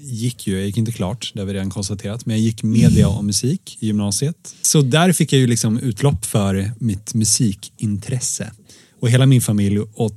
[0.01, 3.07] gick ju, jag gick inte klart, det har vi redan konstaterat, men jag gick media
[3.07, 4.55] och musik i gymnasiet.
[4.61, 8.51] Så där fick jag ju liksom utlopp för mitt musikintresse.
[8.99, 10.11] Och hela min familj, och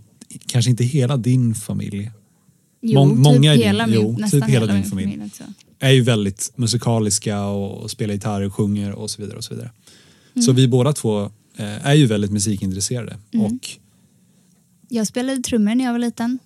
[0.47, 2.11] kanske inte hela din familj,
[2.83, 5.11] Jo, Mång- typ många din- hela min, jo, nästan typ hela hela din familj.
[5.13, 5.45] familj också.
[5.79, 9.37] är ju väldigt musikaliska och, och spelar gitarr och sjunger och så vidare.
[9.39, 9.71] och Så vidare.
[10.47, 11.23] Så vi båda två
[11.57, 13.17] eh, är ju väldigt musikintresserade.
[13.45, 13.69] Och
[14.89, 16.39] Jag spelade trummor när jag var liten.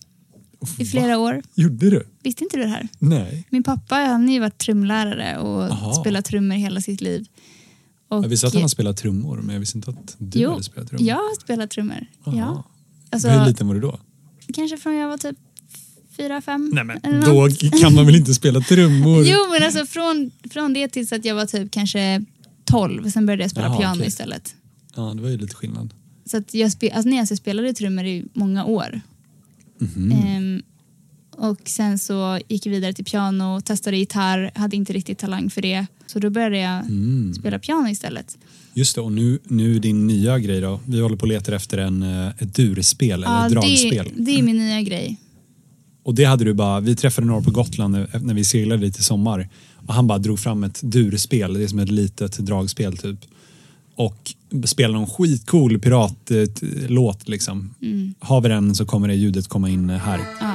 [0.78, 1.42] I flera år.
[1.54, 2.06] Gjorde du?
[2.22, 2.88] Visste inte du det här?
[2.98, 3.46] Nej.
[3.50, 5.92] Min pappa han har ju varit trumlärare och Aha.
[5.92, 7.26] spelat trummor hela sitt liv.
[8.08, 10.50] Och Jag visste att han har spelat trummor men jag visste inte att du Jo,
[10.50, 11.08] hade spelat trummor.
[11.08, 12.06] jag har spelat trummor.
[12.24, 12.36] Aha.
[12.38, 12.64] Ja.
[13.10, 14.00] Alltså, Hur liten var du då?
[14.54, 15.36] kanske från jag var typ
[16.16, 16.70] fyra, fem.
[16.74, 17.48] Nej men då
[17.80, 19.24] kan man väl inte spela trummor?
[19.26, 22.24] Jo, men alltså från, från det tills att jag var typ kanske
[22.64, 23.10] 12.
[23.10, 24.06] Sen började jag spela Jaha, piano okej.
[24.06, 24.54] istället.
[24.96, 25.94] Ja, det var ju lite skillnad.
[26.24, 29.00] Så att jag, spe, alltså, nej, jag spelade trummor i många år.
[29.78, 30.12] Mhm.
[30.12, 30.62] Ehm,
[31.30, 35.62] och sen så gick jag vidare till piano, testade gitarr, hade inte riktigt talang för
[35.62, 35.86] det.
[36.06, 37.34] Så då började jag Mm.
[37.34, 38.38] spela piano istället.
[38.74, 40.80] Just det, och nu, nu din nya grej då.
[40.86, 44.08] Vi håller på och letar efter en, eh, ett durspel eller ett dragspel.
[44.14, 45.16] det, det är min nya grej.
[46.02, 48.98] Och det hade du bara, vi träffade några på Gotland när när vi seglade dit
[48.98, 49.48] i sommar.
[49.86, 53.18] Och han bara drog fram ett durspel, det är som ett litet dragspel typ.
[53.96, 57.74] Och spelade någon skitcool piratlåt liksom.
[57.82, 58.14] Mm.
[58.18, 60.20] Har vi den så kommer det ljudet komma in här.
[60.40, 60.54] Ja.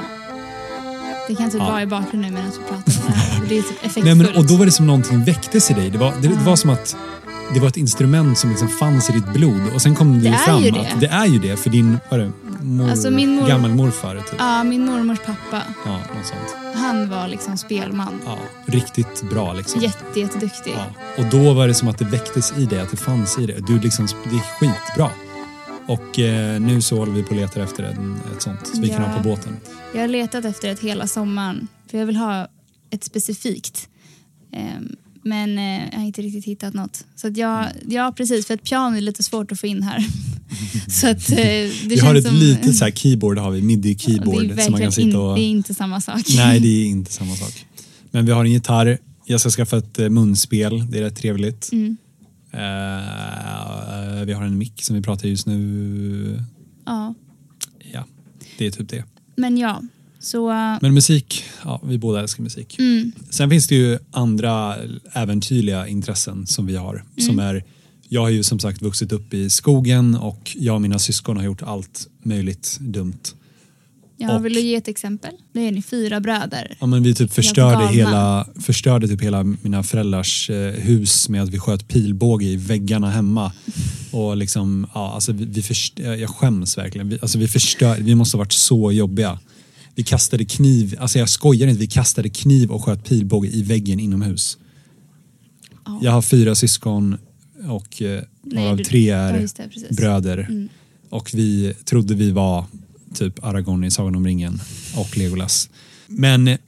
[1.28, 1.66] Det kan typ Ja.
[1.66, 3.46] vara i bakgrunden medan vi pratar om det här.
[3.48, 4.06] Det är typ effektfullt.
[4.06, 5.90] Nej, men, och då var det som någonting väcktes i dig.
[5.90, 6.96] Det var, det, det var som att
[7.54, 10.28] det var ett instrument som liksom fanns i ditt blod och sen kom det, Det
[10.28, 11.06] ju fram ju att det.
[11.06, 12.32] är ju det för din vad är det,
[12.64, 14.16] mor, Alltså, min mor- gammelmorfar.
[14.16, 14.34] Typ.
[14.38, 16.74] Ja, min mormors pappa, Ja, något sånt.
[16.74, 18.14] han var liksom spelman.
[18.26, 19.80] Ja, riktigt bra liksom.
[19.80, 20.72] Jätte, jätteduktig.
[20.76, 20.84] Ja.
[21.24, 23.66] Och då var det som att det väcktes i dig, att det fanns i det.
[23.66, 25.10] Du liksom, det är skitbra.
[25.88, 28.88] Och eh, nu så håller vi på och letar efter en, ett sånt, så vi
[28.88, 29.08] kan Ja.
[29.08, 29.56] ha på båten.
[29.94, 31.68] Jag har letat efter ett hela sommaren.
[31.90, 32.48] För jag vill ha
[32.90, 33.88] ett specifikt.
[34.52, 37.04] Ehm, men eh, jag har inte riktigt hittat något.
[37.16, 40.04] Så att jag, ja precis, för ett piano är lite svårt att få in här.
[40.88, 43.64] så att eh, det Vi har ett som, litet så här keyboard, har vi, det
[43.64, 44.62] är midi-keyboard.
[44.62, 45.38] som man kan sitta och...
[45.38, 46.22] in, det är inte samma sak.
[46.36, 47.66] Nej, det är inte samma sak.
[48.10, 48.98] Men vi har en gitarr.
[49.24, 51.72] Jag ska skaffa ett eh, munspel, det är rätt trevligt.
[51.72, 51.96] Mm.
[52.52, 56.42] Eh, vi har en mick som vi pratar just nu.
[56.86, 57.14] Ja.
[57.92, 58.04] Ja,
[58.58, 59.04] det är typ det.
[59.36, 59.82] Men ja,
[60.26, 60.48] så...
[60.82, 62.78] Men musik, ja, vi båda älskar musik.
[62.78, 64.76] Mm, Sen finns det ju andra
[65.12, 67.04] äventyrliga intressen som vi har.
[67.18, 67.64] Som är,
[68.08, 71.44] jag har ju som sagt vuxit upp i skogen och jag och mina syskon har
[71.44, 73.18] gjort allt möjligt dumt.
[74.16, 75.30] jag Och- vill du ge ett exempel?
[75.52, 76.76] Det är ni fyra bröder.
[76.80, 81.48] Ja, men vi typ förstörde hela, förstörde typ hela mina föräldrars eh, hus med att
[81.48, 83.52] vi sköt pilbåge i väggarna hemma.
[84.12, 87.08] Och liksom, ja, alltså vi, vi först, jag skäms verkligen.
[87.08, 89.38] Vi, alltså vi, förstör, vi måste ha varit så jobbiga.
[89.96, 94.00] Vi kastade kniv, alltså jag skojar inte, vi kastade kniv och sköt pilbåge i väggen
[94.00, 94.58] inomhus.
[95.84, 96.00] Ja.
[96.02, 97.16] Jag har fyra syskon
[97.68, 100.38] och eh, Nej, du- tre ja, är just det, bröder.
[100.38, 100.68] Mm.
[101.10, 102.64] Och vi trodde vi var
[103.14, 104.60] typ Aragorn i Sagan om ringen
[104.96, 105.70] och Legolas.
[106.06, 106.58] Men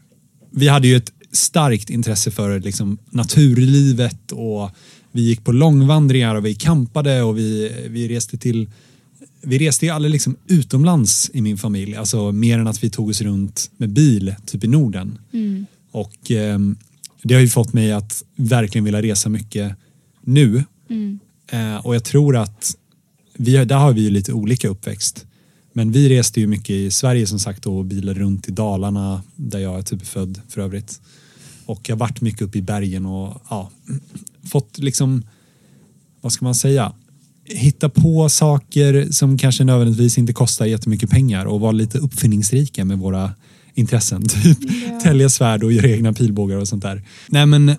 [0.51, 4.71] vi hade ju ett starkt intresse för liksom, naturlivet och
[5.13, 8.69] vi gick på långvandringar och vi campade och vi, vi reste till
[9.43, 13.09] vi reste ju aldrig liksom utomlands i min familj, alltså mer än att vi tog
[13.09, 15.19] oss runt med bil, typ i Norden.
[15.33, 15.67] Mm.
[15.91, 16.59] Och eh,
[17.23, 19.77] det har ju fått mig att verkligen vilja resa mycket
[20.21, 20.65] nu.
[20.91, 21.19] Mm.
[21.53, 22.77] Eh, och jag tror att
[23.35, 25.27] vi, där har vi ju lite olika uppväxt.
[25.73, 29.59] Men vi reste ju mycket i Sverige som sagt och bilade runt i Dalarna där
[29.59, 31.01] jag är typ född för övrigt.
[31.67, 33.71] Och jag har varit mycket uppe i bergen och ja,
[34.51, 35.23] fått liksom,
[36.21, 36.93] vad ska man säga,
[37.49, 42.99] hitta på saker som kanske nödvändigtvis inte kostar jättemycket pengar och vara lite uppfinningsrika med
[42.99, 43.35] våra
[43.75, 44.29] intressen.
[44.29, 44.59] Typ
[44.91, 45.01] Ja.
[45.01, 47.03] tälja svärd och göra egna pilbågar och sånt där.
[47.29, 47.77] Nej men,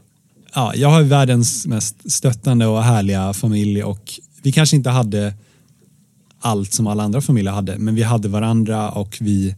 [0.55, 5.33] ja, jag har världens mest stöttande och härliga familj och vi kanske inte hade
[6.41, 9.55] allt som alla andra familjer hade, men vi hade varandra och vi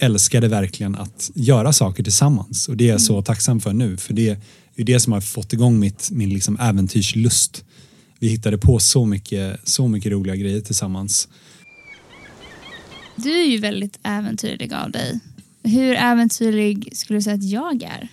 [0.00, 4.14] älskade verkligen att göra saker tillsammans och det är jag så tacksam för nu för
[4.14, 4.28] det
[4.76, 7.64] är det som har fått igång mitt, min liksom äventyrslust.
[8.18, 11.28] Vi hittade på så mycket, så mycket roliga grejer tillsammans.
[13.16, 15.20] Du är ju väldigt äventyrlig av dig.
[15.62, 18.08] Hur äventyrlig skulle du säga att jag är?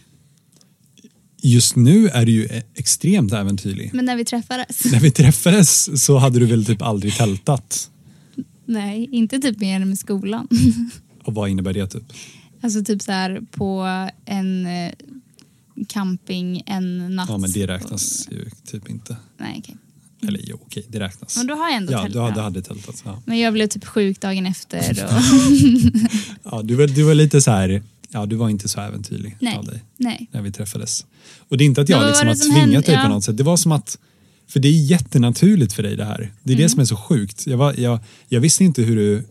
[1.41, 3.91] Just nu är du ju extremt äventyrlig.
[3.93, 4.85] Men när vi träffades?
[4.91, 7.91] När vi träffades så hade du väl typ aldrig tältat.
[8.65, 10.47] Nej, inte typ mer än med skolan.
[11.23, 12.13] Och vad innebär det typ?
[12.61, 13.87] Alltså typ så här på
[14.25, 14.91] en eh,
[15.87, 17.29] camping en natt.
[17.29, 19.17] Ja men det räknas ju typ inte.
[19.37, 19.77] Nej, okej.
[20.27, 21.37] Eller jo, okej, det räknas.
[21.37, 23.01] Men då har jag ändå Ja, du hade, hade tältat.
[23.05, 23.21] Ja.
[23.25, 24.79] Men jag blev typ sjuk dagen efter.
[25.03, 25.21] Och...
[26.51, 29.55] Ja, du, var, du var lite så här, ja du var inte så äventyrlig Nej.
[29.57, 30.27] av dig Nej.
[30.31, 31.05] när vi träffades.
[31.49, 32.75] Och det är inte att jag vad liksom har det tvingat hände?
[32.81, 33.07] dig på Ja.
[33.09, 33.37] något sätt.
[33.37, 33.97] Det var som att,
[34.47, 36.33] för det är jättenaturligt för dig det här.
[36.43, 36.69] Det är det Mm.
[36.69, 37.47] som är så sjukt.
[37.47, 39.23] Jag, var, jag, jag visste inte hur du,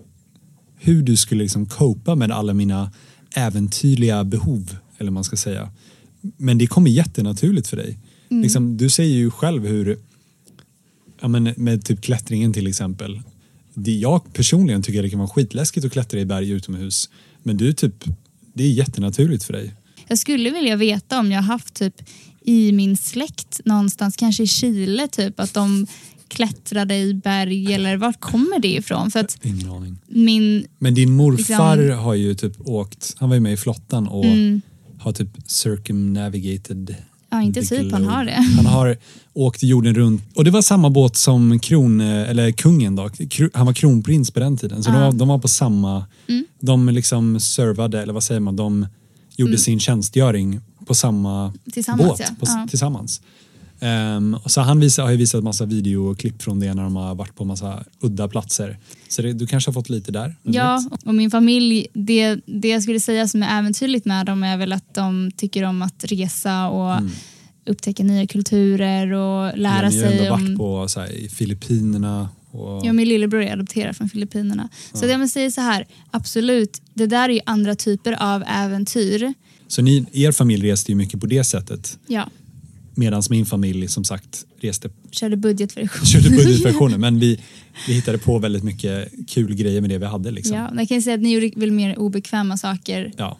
[0.78, 2.90] hur du skulle liksom copa med alla mina
[3.37, 5.70] äventyrliga behov, eller man ska säga.
[6.37, 7.98] Men det kommer jättenaturligt för dig.
[8.30, 8.42] Mm.
[8.42, 9.98] Liksom, du säger ju själv hur,
[11.25, 13.21] ja, men med typ klättringen till exempel.
[13.75, 17.11] Det jag personligen tycker det kan vara skitläskigt att klättra i berg utomhus.
[17.43, 18.05] Men du typ,
[18.55, 19.75] det är jättenaturligt för dig.
[20.09, 21.95] Jag skulle vilja veta om jag haft typ
[22.45, 25.87] i min släkt någonstans, kanske i Chile typ, att de
[26.29, 29.11] klättrade i berg eller vart kommer det ifrån?
[29.11, 29.99] För att Ingen aning.
[30.07, 30.67] min...
[30.79, 34.25] Men din morfar Liksom- har ju typ åkt, han var ju med i flottan och
[34.25, 34.61] Mm,
[34.99, 36.97] har typ circumnavigated
[37.37, 38.33] ja, inte typ, han har det.
[38.57, 38.97] Han har
[39.33, 43.11] åkt jorden runt och det var samma båt som kron, eller kungen då.
[43.55, 45.05] Han var kronprins på den tiden så de, Ja.
[45.05, 46.44] var, de var på samma, Mm.
[46.61, 48.87] de liksom servade, eller vad säger man, de
[49.37, 52.27] gjorde sin tjänstgöring på samma Tillsammans båt ja.
[52.40, 52.66] på, ja.
[52.70, 53.20] tillsammans.
[54.44, 57.35] Och så han visar, har ju visat massa videoklipp från det när de har varit
[57.37, 58.79] på massa udda platser.
[59.09, 60.37] Så det, du kanske har fått lite där?
[60.42, 61.03] Ja, vet?
[61.03, 64.73] och min familj, det, det jag skulle säga som är äventyrligt med dem är väl
[64.73, 67.11] att de tycker om att resa och Mm.
[67.66, 70.40] upptäcka nya kulturer och lära Ni har ju sig ändå om...
[70.44, 72.29] varit på så här, i Filippinerna.
[72.51, 74.68] Och, Ja, min lillebror är adopterad från Filippinerna.
[74.92, 79.35] Så jag säga så här, absolut, det där är ju andra typer av äventyr.
[79.68, 81.99] Så ni, er familj reste ju mycket på det sättet.
[82.07, 82.29] Ja,
[82.94, 86.07] Medan min familj som sagt reste, körde budgetversion.
[86.07, 87.00] körde budgetversionen.
[87.00, 87.40] men vi,
[87.87, 90.30] vi hittade på väldigt mycket kul grejer med det vi hade.
[90.30, 90.57] Liksom.
[90.57, 93.12] Ja, jag kan säga att ni gjorde väl mer obekväma saker.
[93.16, 93.38] Ja.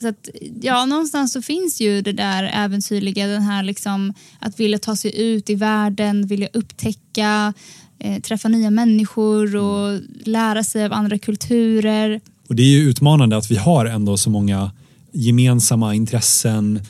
[0.00, 0.28] Så att,
[0.62, 5.20] ja, någonstans så finns ju det där äventyrliga, den här liksom att vilja ta sig
[5.22, 7.54] ut i världen, vilja upptäcka,
[7.98, 12.20] eh, träffa nya människor och lära sig av andra kulturer.
[12.48, 14.70] Och det är ju utmanande att vi har ändå så många
[15.12, 16.80] gemensamma intressen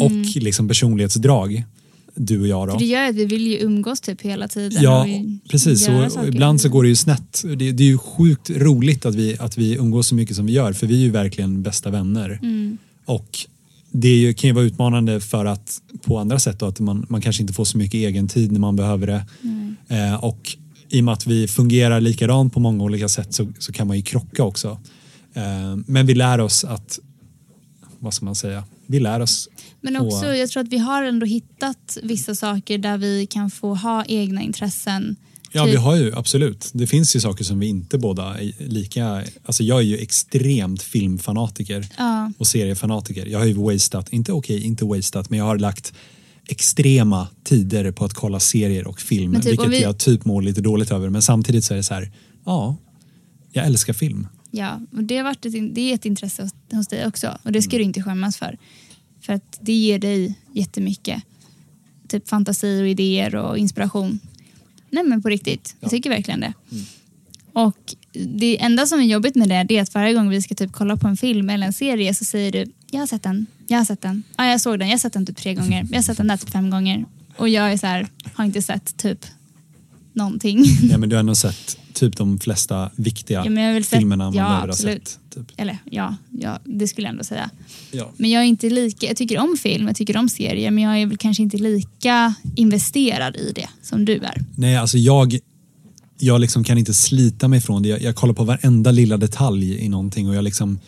[0.00, 1.64] och liksom personlighetsdrag.
[2.16, 2.72] Du och jag då.
[2.72, 4.82] För det gör att vi vill ju umgås typ hela tiden.
[4.82, 5.06] Ja,
[5.48, 5.88] precis.
[5.88, 7.42] Och, och ibland så går det ju snett.
[7.42, 10.52] Det, det är ju sjukt roligt att vi, att vi umgås så mycket som vi
[10.52, 12.38] gör för vi är ju verkligen bästa vänner.
[12.42, 12.78] Mm.
[13.04, 13.38] Och
[13.90, 17.20] det ju, kan ju vara utmanande för att på andra sätt då, att man, man
[17.20, 19.26] kanske inte får så mycket egen tid när man behöver det.
[19.42, 19.76] Mm.
[19.88, 20.56] Eh, och
[20.88, 23.96] i och med att vi fungerar likadant på många olika sätt så, så kan man
[23.96, 24.80] ju krocka också.
[25.34, 26.98] Eh, men vi lär oss att,
[27.98, 29.48] vad ska man säga, vi lär oss.
[29.80, 33.50] Men Och- också, jag tror att vi har ändå hittat vissa saker där vi kan
[33.50, 35.16] få ha egna intressen.
[35.52, 36.70] Ja, Typ- vi har ju absolut.
[36.72, 40.82] Det finns ju saker som vi inte båda är lika, alltså jag är ju extremt
[40.82, 43.26] filmfanatiker Ja, och seriefanatiker.
[43.26, 45.92] Jag har ju wastat, inte okej, inte wastat, men jag har lagt
[46.48, 50.60] extrema tider på att kolla serier och film, typ vilket vi- jag typ mår lite
[50.60, 51.08] dåligt över.
[51.10, 52.12] Men samtidigt så är det så här,
[52.46, 52.76] ja,
[53.52, 54.26] jag älskar film.
[54.56, 54.80] Ja.
[54.92, 57.62] Och det, har varit ett, det är ett intresse hos, hos dig också och det
[57.62, 57.78] ska Mm.
[57.78, 58.58] du inte skämmas för.
[59.20, 61.22] För att det ger dig jättemycket
[62.08, 64.20] typ fantasi och idéer och inspiration.
[64.90, 65.90] Nej men på riktigt, jag Ja.
[65.90, 66.52] tycker verkligen det.
[66.72, 66.84] Mm.
[67.52, 70.54] Och det enda som är jobbigt med det, det är att varje gång vi ska
[70.54, 73.46] typ kolla på en film eller en serie så säger du jag har sett den,
[73.66, 75.86] jag har sett den, ja, jag såg den, jag har sett den typ tre gånger,
[75.90, 77.04] jag har sett den där typ fem gånger.
[77.36, 79.26] Och jag är så här, har inte sett typ
[80.14, 80.64] någonting.
[80.90, 83.84] Ja, men du har ändå sett typ de flesta viktiga Ja, men jag har väl
[83.84, 85.08] sett- filmerna man ja, absolut.
[85.08, 85.18] sett.
[85.34, 85.52] Typ.
[85.56, 87.50] Eller ja, ja, det skulle jag ändå säga.
[87.92, 88.10] Ja.
[88.16, 90.98] Men jag är inte lika, jag tycker om film, jag tycker om serier men jag
[91.02, 94.44] är väl kanske inte lika investerad i det som du är.
[94.56, 95.38] Nej, alltså jag,
[96.18, 97.88] jag liksom kan inte slita mig från det.
[97.88, 100.78] Jag, jag kollar på varenda lilla detalj i någonting och jag liksom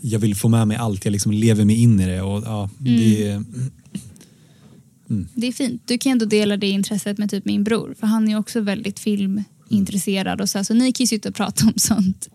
[0.00, 2.22] jag vill få med mig allt, jag liksom lever mig in i det.
[2.22, 3.42] Och, ja, det
[5.08, 5.82] är, Det är fint.
[5.84, 8.98] Du kan ändå dela det intresset med typ min bror för han är också väldigt
[8.98, 12.28] filmintresserad och så, här, så ni kan ju sitta och prata om sånt.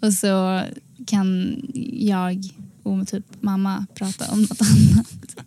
[0.00, 0.62] Och så
[1.06, 1.56] kan
[1.92, 2.44] jag
[2.82, 5.06] och typ mamma prata om något annat.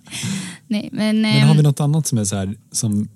[0.67, 3.07] Nej, men, men har vi ehm, något annat som är så här, som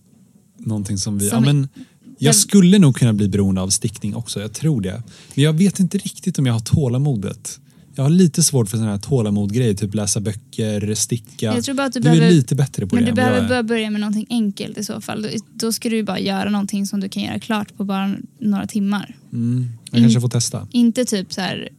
[0.58, 1.70] någonting som vi, Som ja, men
[2.18, 5.04] jag skulle nog kunna bli beroende av stickning också, jag tror det.
[5.36, 7.60] Men jag vet inte riktigt om jag har tålamodet.
[8.00, 11.46] Jag har lite svårt för sådana här tålamodgrejer, typ läsa böcker, sticka.
[11.46, 13.42] Jag tror bara att du du är behöver- lite bättre på men det du behöver
[13.44, 13.48] är.
[13.48, 15.22] börja börja med någonting enkelt i så fall.
[15.22, 18.68] Då, då ska du bara göra någonting som du kan göra klart på bara några
[18.68, 19.16] timmar.
[19.34, 20.68] Mm, jag kanske får testa.
[20.72, 21.70] Inte typ så här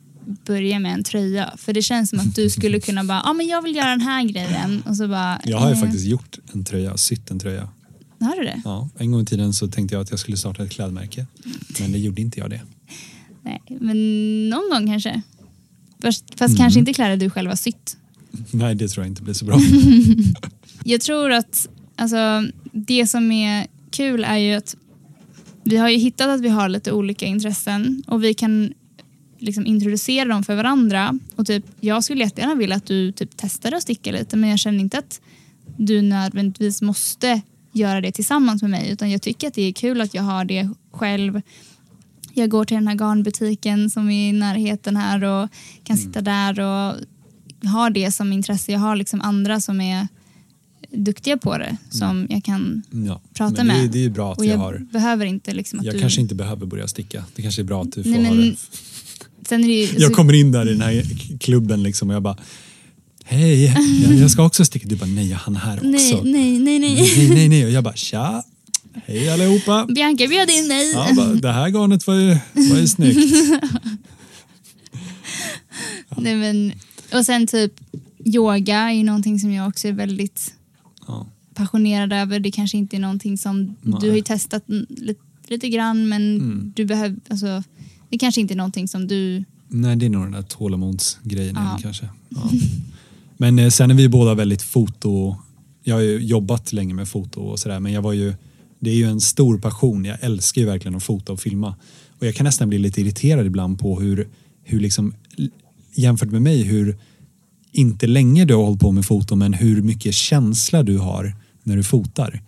[0.46, 1.54] börja med en tröja.
[1.56, 3.90] För det känns som att du skulle kunna bara, ja ah, men jag vill göra
[3.90, 4.82] den här grejen.
[4.86, 7.68] Och så bara, Jag har ju eh, faktiskt gjort en tröja, sytt en tröja.
[8.20, 8.60] Har du det?
[8.64, 11.26] Ja, en gång i tiden så tänkte jag att jag skulle starta ett klädmärke.
[11.80, 12.60] Men det gjorde inte jag det.
[13.42, 15.22] Nej, men någon gång kanske.
[16.02, 16.56] Fast, Mm.
[16.56, 17.96] kanske inte kläder du själv har sytt.
[18.50, 19.60] Nej, det tror jag inte blir så bra.
[20.84, 22.42] Jag tror att alltså,
[22.72, 24.76] det som är kul är ju att
[25.64, 28.72] vi har ju hittat att vi har lite olika intressen och vi kan
[29.38, 31.18] liksom introducera dem för varandra.
[31.36, 34.58] Och typ, jag skulle jättegärna vilja att du typ testar att sticka lite men jag
[34.58, 35.20] känner inte att
[35.76, 37.40] du nödvändigtvis måste
[37.72, 40.44] göra det tillsammans med mig utan jag tycker att det är kul att jag har
[40.44, 41.42] det själv.
[42.34, 45.48] Jag går till den här garnbutiken som är i närheten här och
[45.84, 46.94] kan sitta där och
[47.70, 48.72] ha det som intresse.
[48.72, 50.08] Jag har liksom andra som är
[50.92, 53.20] duktiga på det som jag kan Ja.
[53.34, 53.90] prata men det, med.
[53.90, 54.78] det är bra att och jag jag har...
[54.92, 56.00] behöver inte liksom att Jag du...
[56.00, 57.24] kanske inte behöver börja sticka.
[57.36, 58.56] Det kanske är bra att du får Nej, ha men- det.
[59.48, 61.04] Sen är det ju, Jag kommer in där i den här
[61.40, 62.36] klubben liksom och jag bara
[63.24, 63.64] Hej,
[64.04, 64.88] jag, jag ska också sticka.
[64.88, 66.22] Du bara nej, han här också.
[66.22, 66.94] nej, nej, nej, nej.
[67.16, 67.64] nej, nej, nej.
[67.66, 68.42] Och jag bara tja,
[68.94, 69.86] hej allihopa.
[69.94, 70.92] Bianca bjöd in mig.
[70.92, 72.36] Ja, det här garnet var ju,
[72.70, 73.34] var ju snyggt.
[76.16, 76.72] Nej, men,
[77.14, 77.72] och sen typ
[78.24, 80.54] yoga är ju någonting som jag också är väldigt
[81.06, 81.26] Ja.
[81.54, 82.40] passionerad över.
[82.40, 83.98] Det kanske inte är någonting som Nej.
[84.00, 86.72] du har ju testat lite, lite grann men Mm.
[86.76, 87.62] du behöver, alltså,
[88.08, 91.78] det kanske inte är någonting som du Nej, det är nog den där tålamodsgrejen Ja.
[91.82, 92.08] kanske.
[92.28, 92.50] Ja.
[93.36, 95.36] Men eh, sen är vi båda väldigt foto...
[95.82, 98.34] Jag har ju jobbat länge med foto och sådär men jag var ju...
[98.80, 100.04] Det är ju en stor passion.
[100.04, 101.74] Jag älskar ju verkligen att fota och filma.
[102.18, 104.28] Och jag kan nästan bli lite irriterad ibland på hur,
[104.64, 105.14] hur liksom
[105.94, 106.98] jämfört med mig hur
[107.72, 111.76] inte länge du har hållit på med foto men hur mycket känsla du har när
[111.76, 112.42] du fotar.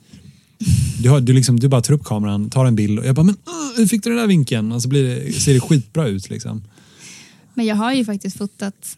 [1.03, 3.23] Du, har, du, liksom, du bara tar upp kameran, tar en bild och jag bara
[3.23, 4.73] men uh, hur fick du den där vinkeln?
[4.73, 6.63] Och så blir det, ser det skitbra ut liksom.
[7.55, 8.97] Men jag har ju faktiskt fotat,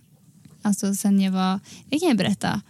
[0.63, 2.61] alltså sen jag var, det kan jag berätta,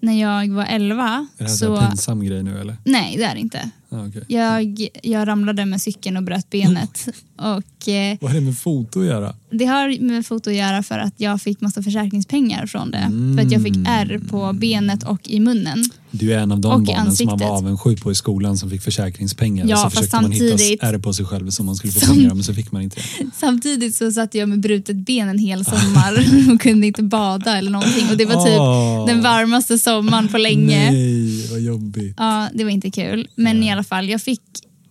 [0.00, 1.76] när jag var 11 Är det här så...
[1.76, 2.76] en pinsam grej nu eller?
[2.84, 3.70] nej det är det inte.
[4.08, 4.22] Okay.
[4.28, 9.00] Jag, jag ramlade med cykeln och bröt benet och eh, Vad har det med foto
[9.00, 9.34] att göra?
[9.50, 13.10] det har med foto att göra för att jag fick massa försäkringspengar från det.
[13.36, 15.84] För att jag fick ärr på benet och i munnen.
[16.10, 17.40] Du är en av de Och barnen som man ansiktet.
[17.40, 19.66] var avundsjuk på i skolan som fick försäkringspengar.
[19.66, 22.34] Ja, och så försökte man hitta ärr på sig själv som man skulle få pengar
[22.34, 23.26] men så fick man inte det.
[23.34, 27.70] Samtidigt så satt jag med brutet ben en hel sommar och kunde inte bada eller
[27.70, 28.06] någonting.
[28.10, 29.06] Och det var typ Åh.
[29.06, 30.90] den varmaste sommaren på länge.
[30.90, 32.14] Nej, vad jobbigt.
[32.18, 33.28] Ja, det var inte kul.
[33.34, 34.42] Men i alla fall, jag fick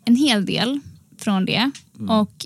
[0.06, 0.80] en hel del
[1.20, 1.72] från det.
[2.10, 2.46] Och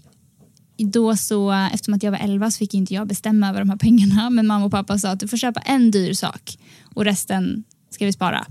[0.77, 3.77] då så, eftersom att jag var 11 så fick inte jag bestämma över de här
[3.77, 4.29] pengarna.
[4.29, 6.57] Men mamma och pappa sa att du får köpa en dyr sak
[6.93, 8.45] och resten ska vi spara.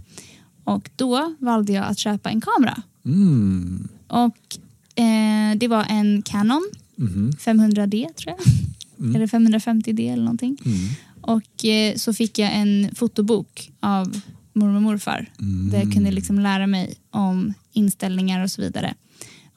[0.65, 2.83] Och då valde jag att köpa en kamera.
[3.05, 3.89] Mm.
[4.07, 4.57] Och
[5.03, 7.31] eh, det var en Canon Mhm.
[7.31, 9.15] 500D tror jag.
[9.15, 10.57] Eller 550D eller någonting.
[10.65, 10.79] Mm.
[11.21, 14.21] Och eh, så fick jag en fotobok av
[14.53, 15.31] mormor och morfar.
[15.41, 15.71] Mm.
[15.71, 18.95] Där jag kunde liksom lära mig om inställningar och så vidare.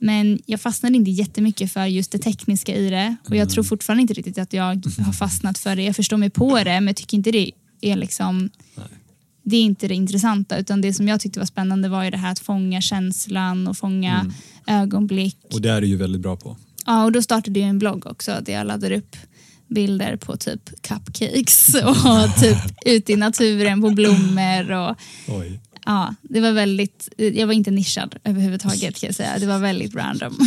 [0.04, 3.16] Men jag fastnade inte jättemycket för just det tekniska i det.
[3.30, 5.84] Och jag tror fortfarande inte riktigt att jag har fastnat för det.
[5.84, 8.86] Jag förstår mig på det men jag tycker inte det är liksom Nej.
[9.44, 12.18] det är inte det intressanta utan det som jag tyckte var spännande var ju det
[12.18, 14.82] här att fånga känslan och fånga Mm.
[14.82, 15.38] ögonblick.
[15.54, 16.58] Och det är du ju väldigt bra på.
[16.86, 19.16] Ja, och då startade jag en blogg också där jag laddade upp
[19.68, 24.96] bilder på typ cupcakes och typ ute i naturen på blommor och
[25.28, 25.60] Oj.
[25.86, 29.40] Ja, det var väldigt, jag var inte nischad överhuvudtaget kan jag säga.
[29.40, 30.38] Det var väldigt random.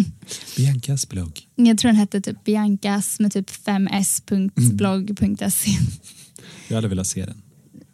[0.56, 1.40] Biancas blogg.
[1.54, 5.70] Jag tror den hette typ Biancas med typ 5s.blogg.se.
[6.68, 7.42] Jag hade velat se den.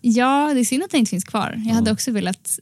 [0.01, 1.63] Ja, det är synd att den inte finns kvar.
[1.67, 1.95] Jag hade Ja.
[1.95, 2.59] också velat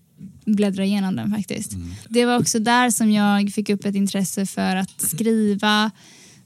[0.47, 1.73] bläddra igenom den faktiskt.
[1.73, 1.91] Mm.
[2.09, 5.91] Det var också där som jag fick upp ett intresse för att skriva.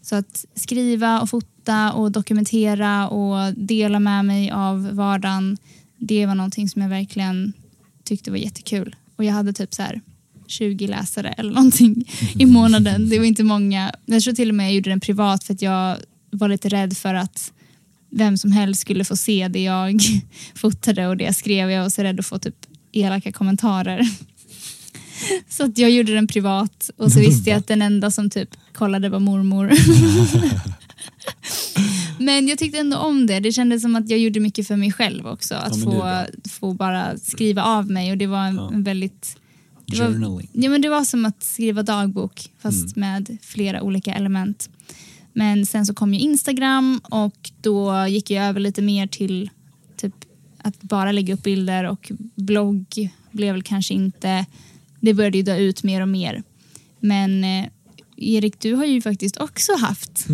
[0.03, 5.57] Så att skriva och fota och dokumentera och dela med mig av vardagen.
[5.99, 7.53] Det var någonting som jag verkligen
[8.13, 8.97] tyckte var jättekul.
[9.17, 10.01] Och jag hade typ så här
[10.47, 13.09] 20 läsare eller någonting i månaden.
[13.09, 13.93] Det var inte många.
[14.07, 15.97] Jag tror till och med jag gjorde den privat för att jag
[16.31, 17.53] var lite rädd för att
[18.11, 20.01] vem som helst skulle få se det jag
[20.55, 21.71] fotade och det jag skrev.
[21.71, 22.57] Jag var så rädd att få typ
[22.93, 24.09] elaka kommentarer.
[25.49, 28.49] Så att jag gjorde den privat och så visste jag att den enda som typ
[28.73, 29.73] kollade var mormor.
[32.25, 33.41] Men jag tyckte ändå om det.
[33.41, 35.55] Det kändes som att jag gjorde mycket för mig själv också.
[35.55, 38.71] Att det få, få bara skriva av mig och det var en, Ja.
[38.73, 39.37] en väldigt
[39.87, 40.49] det var, Journaling.
[40.53, 43.11] ja, men det var som att skriva dagbok fast Mm.
[43.11, 44.71] med flera olika element.
[45.33, 49.51] Men sen så kom ju Instagram och då gick jag över lite mer till
[49.97, 50.15] typ
[50.59, 52.87] att bara lägga upp bilder och blogg
[53.31, 54.47] blev väl kanske inte,
[55.01, 56.43] det började ju dö ut mer och mer.
[57.01, 57.67] Men eh,
[58.23, 60.27] Erik, du har ju faktiskt också haft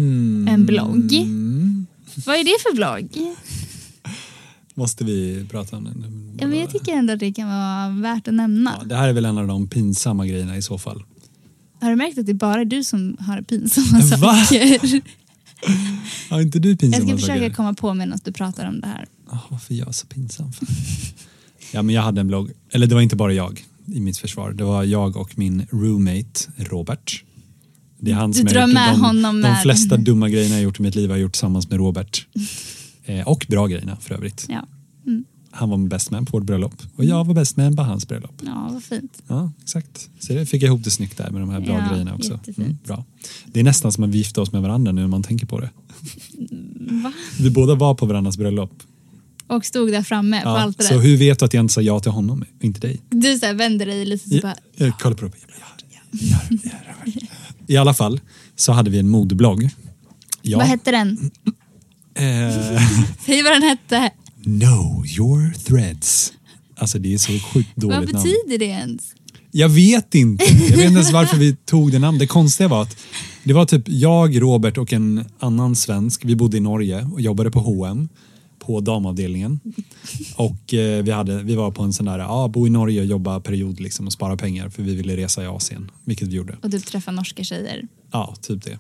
[0.49, 1.13] en blogg.
[1.13, 1.87] Mm.
[2.27, 3.35] Vad är det för blogg?
[4.75, 6.37] Måste vi prata om den?
[6.41, 8.75] Ja, men jag tycker ändå att det kan vara värt att nämna.
[8.81, 11.03] Ja, det här är väl en av de pinsamma grejerna i så fall.
[11.81, 14.35] Har du märkt att det är bara du som har pinsamma Va?
[14.37, 15.01] saker?
[16.31, 17.55] Har inte du Jag pinsamma ska försöka saker?
[17.55, 19.07] komma på medan du pratar om det här.
[19.31, 20.51] Ah, varför är jag så pinsam?
[21.73, 22.51] ja, men jag hade en blogg.
[22.71, 24.53] Eller det var inte bara jag i mitt försvar.
[24.53, 27.25] Det var jag och min roommate Robert.
[28.01, 29.63] Det är han Du som jag drar med de, honom de med.
[29.63, 32.27] flesta dumma grejerna jag gjort i mitt liv har jag gjort tillsammans med Robert.
[33.05, 34.47] Eh, och bra grejerna för övrigt.
[34.49, 34.67] Ja,
[35.07, 35.25] mm.
[35.51, 38.43] Han var bäst man på vårt bröllop och jag var bäst man på hans bröllop.
[38.47, 39.23] ja vad fint.
[39.29, 40.09] Ja, exakt.
[40.19, 42.33] Så det fick jag ihop det snyggt där med de här bra Ja, grejerna också.
[42.33, 42.85] jättefint.
[42.85, 43.05] bra.
[43.47, 45.61] Det är nästan som att vi gifte oss med varandra nu när man tänker på
[45.61, 45.71] det.
[47.03, 47.13] Va?
[47.41, 48.73] Vi båda var på varandras bröllop.
[49.47, 51.75] Och stod där framme på Ja, allt det så hur vet du att jag inte
[51.75, 53.01] sa ja till honom inte dig?
[53.11, 55.41] Du så här vänder dig lite typ Ja, bara, jag kollar på Robert.
[55.49, 56.88] Jag bara, ja, ja, ja, ja, ja.
[57.69, 58.21] I alla fall
[58.57, 59.71] så hade vi en modeblogg.
[60.43, 60.59] Ja.
[60.59, 61.31] Vad hette den?
[62.15, 62.83] Eh,
[63.27, 64.11] Säg vad den hette.
[64.45, 66.33] know your threads.
[66.77, 68.25] Alltså det är så sjukt Vad dåligt namn.
[68.25, 69.03] betyder det ens?
[69.51, 70.45] Jag vet inte.
[70.45, 72.21] Jag vet inte ens varför vi tog det namnet.
[72.21, 72.97] Det konstiga var att
[73.45, 76.25] det var typ jag, Robert och en annan svensk.
[76.25, 78.09] Vi bodde i Norge och jobbade på H&M
[78.69, 79.61] på damavdelningen.
[80.37, 83.07] Och eh, vi, hade, vi var på en sån där, ja, bo i Norge och
[83.07, 86.57] jobba period liksom och spara pengar för vi ville resa i Asien, vilket vi gjorde.
[86.63, 87.89] Och du träffar norska tjejer.
[88.11, 88.79] Ja, typ det.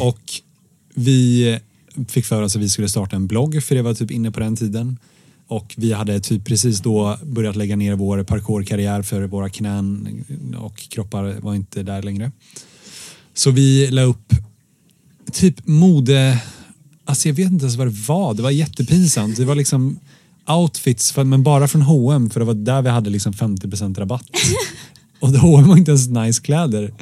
[0.00, 0.20] Och
[0.94, 1.58] vi
[2.08, 4.40] fick för oss att vi skulle starta en blogg för det var typ inne på
[4.40, 4.98] den tiden.
[5.46, 10.24] Och vi hade typ precis då börjat lägga ner vår parkourkarriär för våra knän
[10.58, 12.32] och kroppar var inte där längre.
[13.34, 14.32] Så vi la upp
[15.32, 16.42] typ mode,
[17.06, 19.36] alltså jag vet inte ens vad det var, det var jättepinsamt.
[19.36, 19.98] Det var liksom
[20.48, 24.30] outfits, för, men bara från H&M för det var där vi hade liksom 50% rabatt.
[25.20, 26.94] Och H&M var inte ens nice kläder.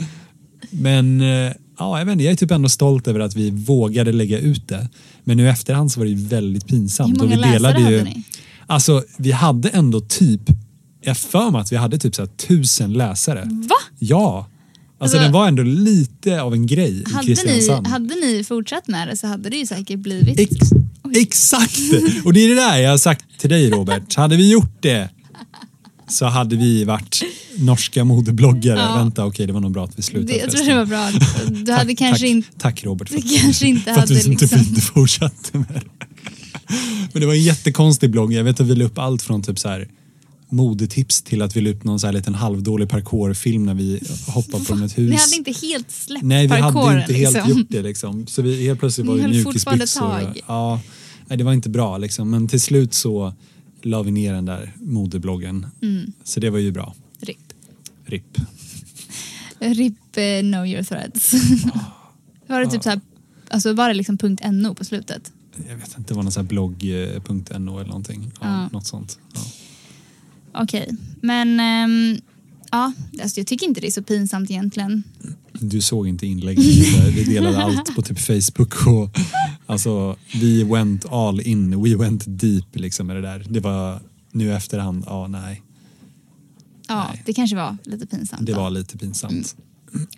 [0.71, 4.13] Men eh, ja, jag, vet inte, jag är typ ändå stolt över att vi vågade
[4.13, 4.89] lägga ut det.
[5.25, 7.11] Men nu i efterhand så var det väldigt pinsamt.
[7.11, 8.23] Hur många och vi läsare delade ju, hade ni?
[8.67, 10.41] Alltså vi hade ändå typ,
[11.01, 13.45] jag för mig att vi hade typ så här tusen läsare.
[13.45, 13.77] Va?
[13.99, 14.47] Ja.
[14.99, 17.87] Alltså, Alltså- den var ändå lite av en grej i Hade ni, Kristiansand.
[17.87, 20.39] hade ni fortsatt med det så hade det ju säkert blivit...
[20.41, 20.53] Ex
[21.15, 21.79] exakt!
[22.25, 24.15] Och det är det där jag har sagt till dig Robert.
[24.15, 25.09] Hade vi gjort det
[26.09, 27.23] så hade vi varit
[27.59, 28.79] norska modebloggare.
[28.79, 28.97] Ja.
[28.97, 31.11] Vänta, okej det var nog bra att vi slutade det, jag tror det var bra.
[31.65, 32.49] Du hade tack, kanske tack, inte...
[32.59, 34.59] Tack Robert för, Du kanske inte för att du inte, liksom...
[34.59, 36.07] inte fortsatte med det.
[37.13, 38.33] Men det var en jättekonstig blogg.
[38.33, 39.89] Jag vet att vi la upp allt från typ så här
[40.49, 44.65] modetips till att vi la upp någon så här liten halvdålig parkourfilm när vi hoppade
[44.65, 45.11] från ett hus.
[45.11, 47.51] Ni hade inte helt släppt Nej, vi hade inte helt liksom.
[47.59, 48.27] gjort det liksom.
[48.27, 50.35] Så vi helt plötsligt var det mjukisbyxor.
[50.47, 50.81] Ja,
[51.27, 52.31] nej, det var inte bra liksom.
[52.31, 53.35] Men till slut så
[53.83, 55.67] la vi ner den där modebloggen.
[55.83, 56.13] Mm.
[56.25, 56.95] Så det var ju bra.
[57.21, 57.39] RIP.
[58.07, 58.39] RIP.
[59.59, 61.33] RIP eh, know your threads.
[62.47, 63.01] var det typ så här,
[63.49, 65.33] alltså var det liksom punkt .no på slutet?
[65.69, 68.33] Jag vet inte, det var någon sån här blogg.no eller någonting.
[68.41, 68.69] Ja, Ja.
[68.73, 69.19] Något sånt.
[69.35, 69.41] Ja.
[70.55, 72.19] Okej, men ehm,
[72.71, 72.93] ja,
[73.23, 75.03] alltså jag tycker inte det är så pinsamt egentligen.
[75.53, 76.65] Du såg inte inlägget.
[76.65, 79.11] Vi- delade allt på typ Facebook och
[79.67, 81.83] alltså vi went all in.
[81.83, 83.47] We went deep liksom med det där.
[83.49, 84.01] Det var
[84.33, 85.63] nu efterhand, ja nej.
[86.89, 87.23] Ja, Nej.
[87.27, 88.47] det kanske var lite pinsamt.
[88.47, 88.61] Det då.
[88.61, 89.57] var lite pinsamt.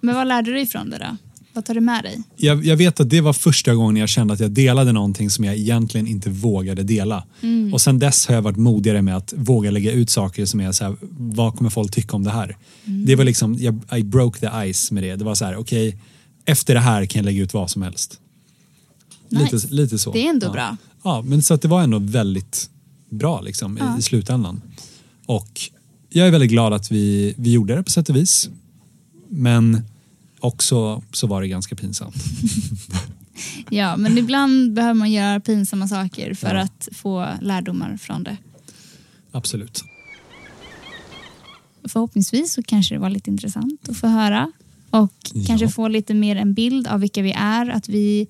[0.01, 1.17] Men vad lärde du dig ifrån det då?
[1.57, 2.23] Vad tar du med dig?
[2.37, 5.45] Jag, jag vet att det var första gången jag kände att jag delade någonting som
[5.45, 7.27] jag egentligen inte vågade dela.
[7.73, 10.73] Och sen dess har jag varit modigare med att våga lägga ut saker som är
[10.73, 12.57] så här, vad kommer folk tycka om det här?
[12.85, 15.17] Det var liksom, jag, I broke the ice med det.
[15.17, 15.99] Det var så här, okej,
[16.45, 18.21] efter det här kan jag lägga ut vad som helst.
[19.29, 19.55] Nice.
[19.57, 20.13] Lite, lite så.
[20.13, 20.53] Det är ändå ja.
[20.53, 20.77] bra.
[21.05, 22.71] Ja, men så att det var ändå väldigt
[23.11, 23.99] bra liksom i, Ja.
[23.99, 24.63] i slutändan.
[25.27, 25.61] Och
[26.11, 28.49] jag är väldigt glad att vi, vi gjorde det på sätt och vis.
[29.29, 29.83] Men
[30.41, 32.15] också så var det ganska pinsamt.
[33.71, 36.61] Ja, men ibland behöver man göra pinsamma saker för Ja.
[36.63, 38.37] att få lärdomar från det.
[39.33, 39.83] Absolut.
[41.89, 44.53] Förhoppningsvis så kanske det var lite intressant att få höra
[44.91, 45.43] och Ja.
[45.47, 47.69] kanske få lite mer en bild av vilka vi är.
[47.71, 48.27] Att vi,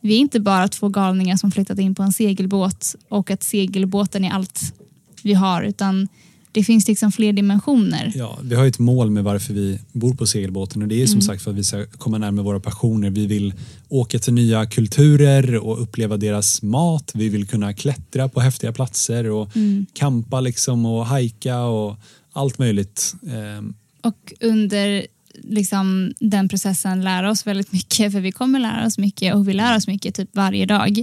[0.00, 4.24] vi är inte bara två galningar som flyttat in på en segelbåt och att segelbåten
[4.24, 4.74] är allt
[5.22, 6.08] vi har utan
[6.52, 8.12] det finns liksom fler dimensioner.
[8.14, 11.06] Ja, vi har ju ett mål med varför vi bor på segelbåten och det är
[11.06, 11.22] som Mm.
[11.22, 13.10] sagt för att vi ska komma närmare våra passioner.
[13.10, 13.54] Vi vill
[13.88, 17.10] åka till nya kulturer och uppleva deras mat.
[17.14, 19.86] Vi vill kunna klättra på häftiga platser och Mm.
[19.92, 21.96] kampa liksom och hajka och
[22.32, 23.14] allt möjligt.
[23.32, 25.06] Ehm, Och under
[25.42, 29.52] liksom, den processen lära oss väldigt mycket för vi kommer lära oss mycket och vi
[29.52, 31.02] lär oss mycket typ varje dag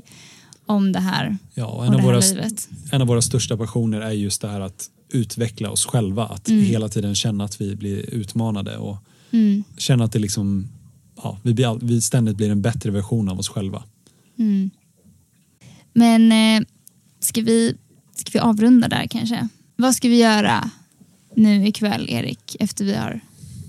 [0.66, 2.68] om det här Ja, och och en, det av våra, livet.
[2.91, 6.26] en av våra största passioner är just det här att utveckla oss själva.
[6.26, 6.64] Att Mm.
[6.66, 8.97] hela tiden känna att vi blir utmanade och
[9.32, 9.64] Mm.
[9.78, 10.68] känna att det liksom,
[11.24, 13.84] ja, vi, blir, vi ständigt blir en bättre version av oss själva.
[14.38, 14.70] Mm.
[15.93, 16.68] Men eh,
[17.20, 17.76] ska, vi,
[18.16, 19.47] ska vi avrunda där kanske?
[19.76, 20.70] Vad ska vi göra
[21.36, 23.20] nu ikväll, Erik, efter vi har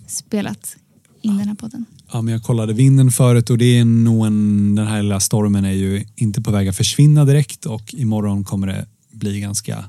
[0.07, 0.77] spelat
[1.23, 1.85] in den här podden?
[2.13, 5.65] Ja, men jag kollade vinden förut och det är nog en, den här lilla stormen
[5.65, 9.85] är ju inte på väg att försvinna direkt och imorgon kommer det bli ganska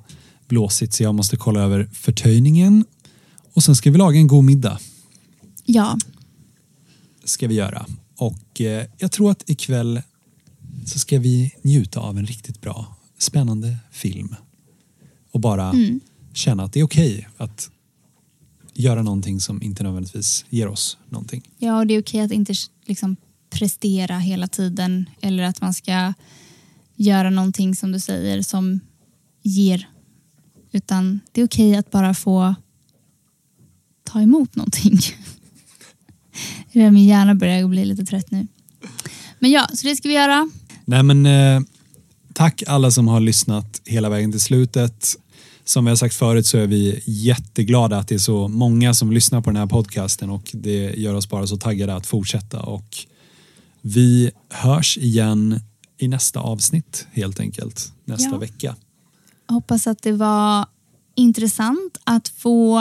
[0.47, 2.85] blåsigt så jag måste kolla över förtöjningen
[3.53, 4.79] och sen ska vi laga en god middag.
[5.65, 5.97] Ja,
[7.23, 7.85] ska vi göra.
[8.17, 10.01] Och eh, jag tror att ikväll
[10.85, 14.35] så ska vi njuta av en riktigt bra, spännande film.
[15.31, 15.99] Och bara Mm.
[16.33, 17.69] känna att det är okej att
[18.73, 21.41] göra någonting som inte nödvändigtvis ger oss någonting.
[21.57, 22.53] ja och det är okej att inte
[22.85, 23.15] liksom,
[23.49, 26.13] prestera hela tiden eller att man ska
[26.95, 28.79] göra någonting som du säger som
[29.43, 29.89] ger.
[30.71, 32.55] Utan det är okej att bara få
[34.03, 34.99] ta emot någonting.
[36.71, 38.47] Min hjärna börjar bli lite trött nu.
[39.39, 40.49] Men ja, så det ska vi göra.
[40.85, 41.61] Nej men eh,
[42.33, 45.15] tack alla som har lyssnat hela vägen till slutet.
[45.65, 49.11] Som vi har sagt förut så är vi jätteglada att det är så många som
[49.11, 52.97] lyssnar på den här podcasten och det gör oss bara så taggade att fortsätta och
[53.81, 55.59] vi hörs igen
[55.97, 58.37] i nästa avsnitt helt enkelt nästa Ja.
[58.37, 58.75] vecka.
[59.47, 60.65] Hoppas att det var
[61.15, 62.79] intressant att få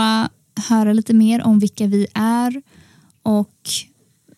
[0.68, 2.62] höra lite mer om vilka vi är
[3.22, 3.70] och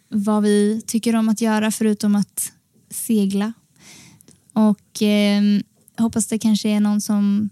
[0.08, 2.52] vad vi tycker om att göra förutom att
[2.90, 3.52] segla.
[4.52, 5.42] Och eh,
[5.96, 7.50] hoppas det kanske är någon som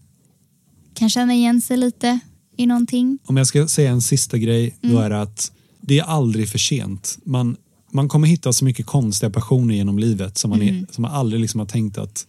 [0.95, 2.21] kan känna igen sig lite
[2.57, 3.19] i någonting.
[3.25, 6.59] Om jag ska säga en sista grej då är det att det är aldrig för
[6.59, 7.19] sent.
[7.25, 7.57] Man,
[7.93, 11.41] man kommer hitta så mycket konstiga passioner genom livet som man, är, som man aldrig
[11.41, 12.27] liksom har tänkt att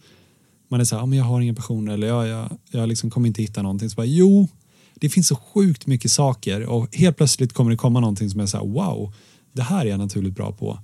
[0.68, 3.10] man är så här, ah, men jag har inga passioner eller jag, jag, jag liksom
[3.10, 3.90] kommer inte hitta någonting.
[3.90, 4.48] Så bara, jo,
[4.94, 8.46] det finns så sjukt mycket saker och helt plötsligt kommer det komma någonting som är
[8.46, 9.14] så här, wow,
[9.52, 10.78] det här är jag naturligt bra på.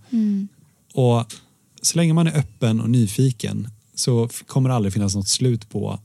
[0.95, 1.25] Och
[1.83, 5.99] så länge man är öppen och nyfiken så kommer det aldrig finnas något slut på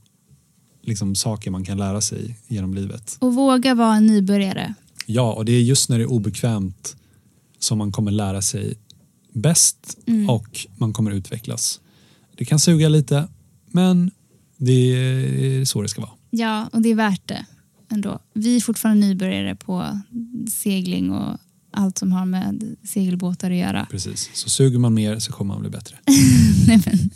[0.82, 3.16] liksom, saker man kan lära sig genom livet.
[3.20, 4.74] Och våga vara en nybörjare.
[5.06, 6.96] Ja, och det är just när det är obekvämt
[7.58, 8.74] som man kommer lära sig
[9.32, 11.80] bäst och man kommer utvecklas.
[12.36, 13.28] Det kan suga lite,
[13.72, 14.10] men
[14.56, 16.10] det är så det ska vara.
[16.30, 17.46] Ja, och det är värt det
[17.92, 18.18] ändå.
[18.34, 20.00] Vi är fortfarande nybörjare på
[20.52, 21.38] segling och
[21.72, 23.86] allt som har med segelbåtar att göra.
[23.90, 24.30] Precis.
[24.34, 25.96] Så suger man mer så kommer man bli bättre.
[26.66, 27.10] Nej, men.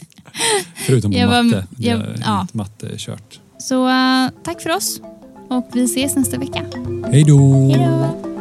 [0.86, 1.66] Förutom på Jag var- matte.
[1.78, 2.46] jag- Det är ja.
[2.52, 3.40] matte är kört.
[3.58, 5.00] Så eh, tack för oss
[5.50, 6.66] och vi ses nästa vecka.
[7.12, 8.33] Hej då!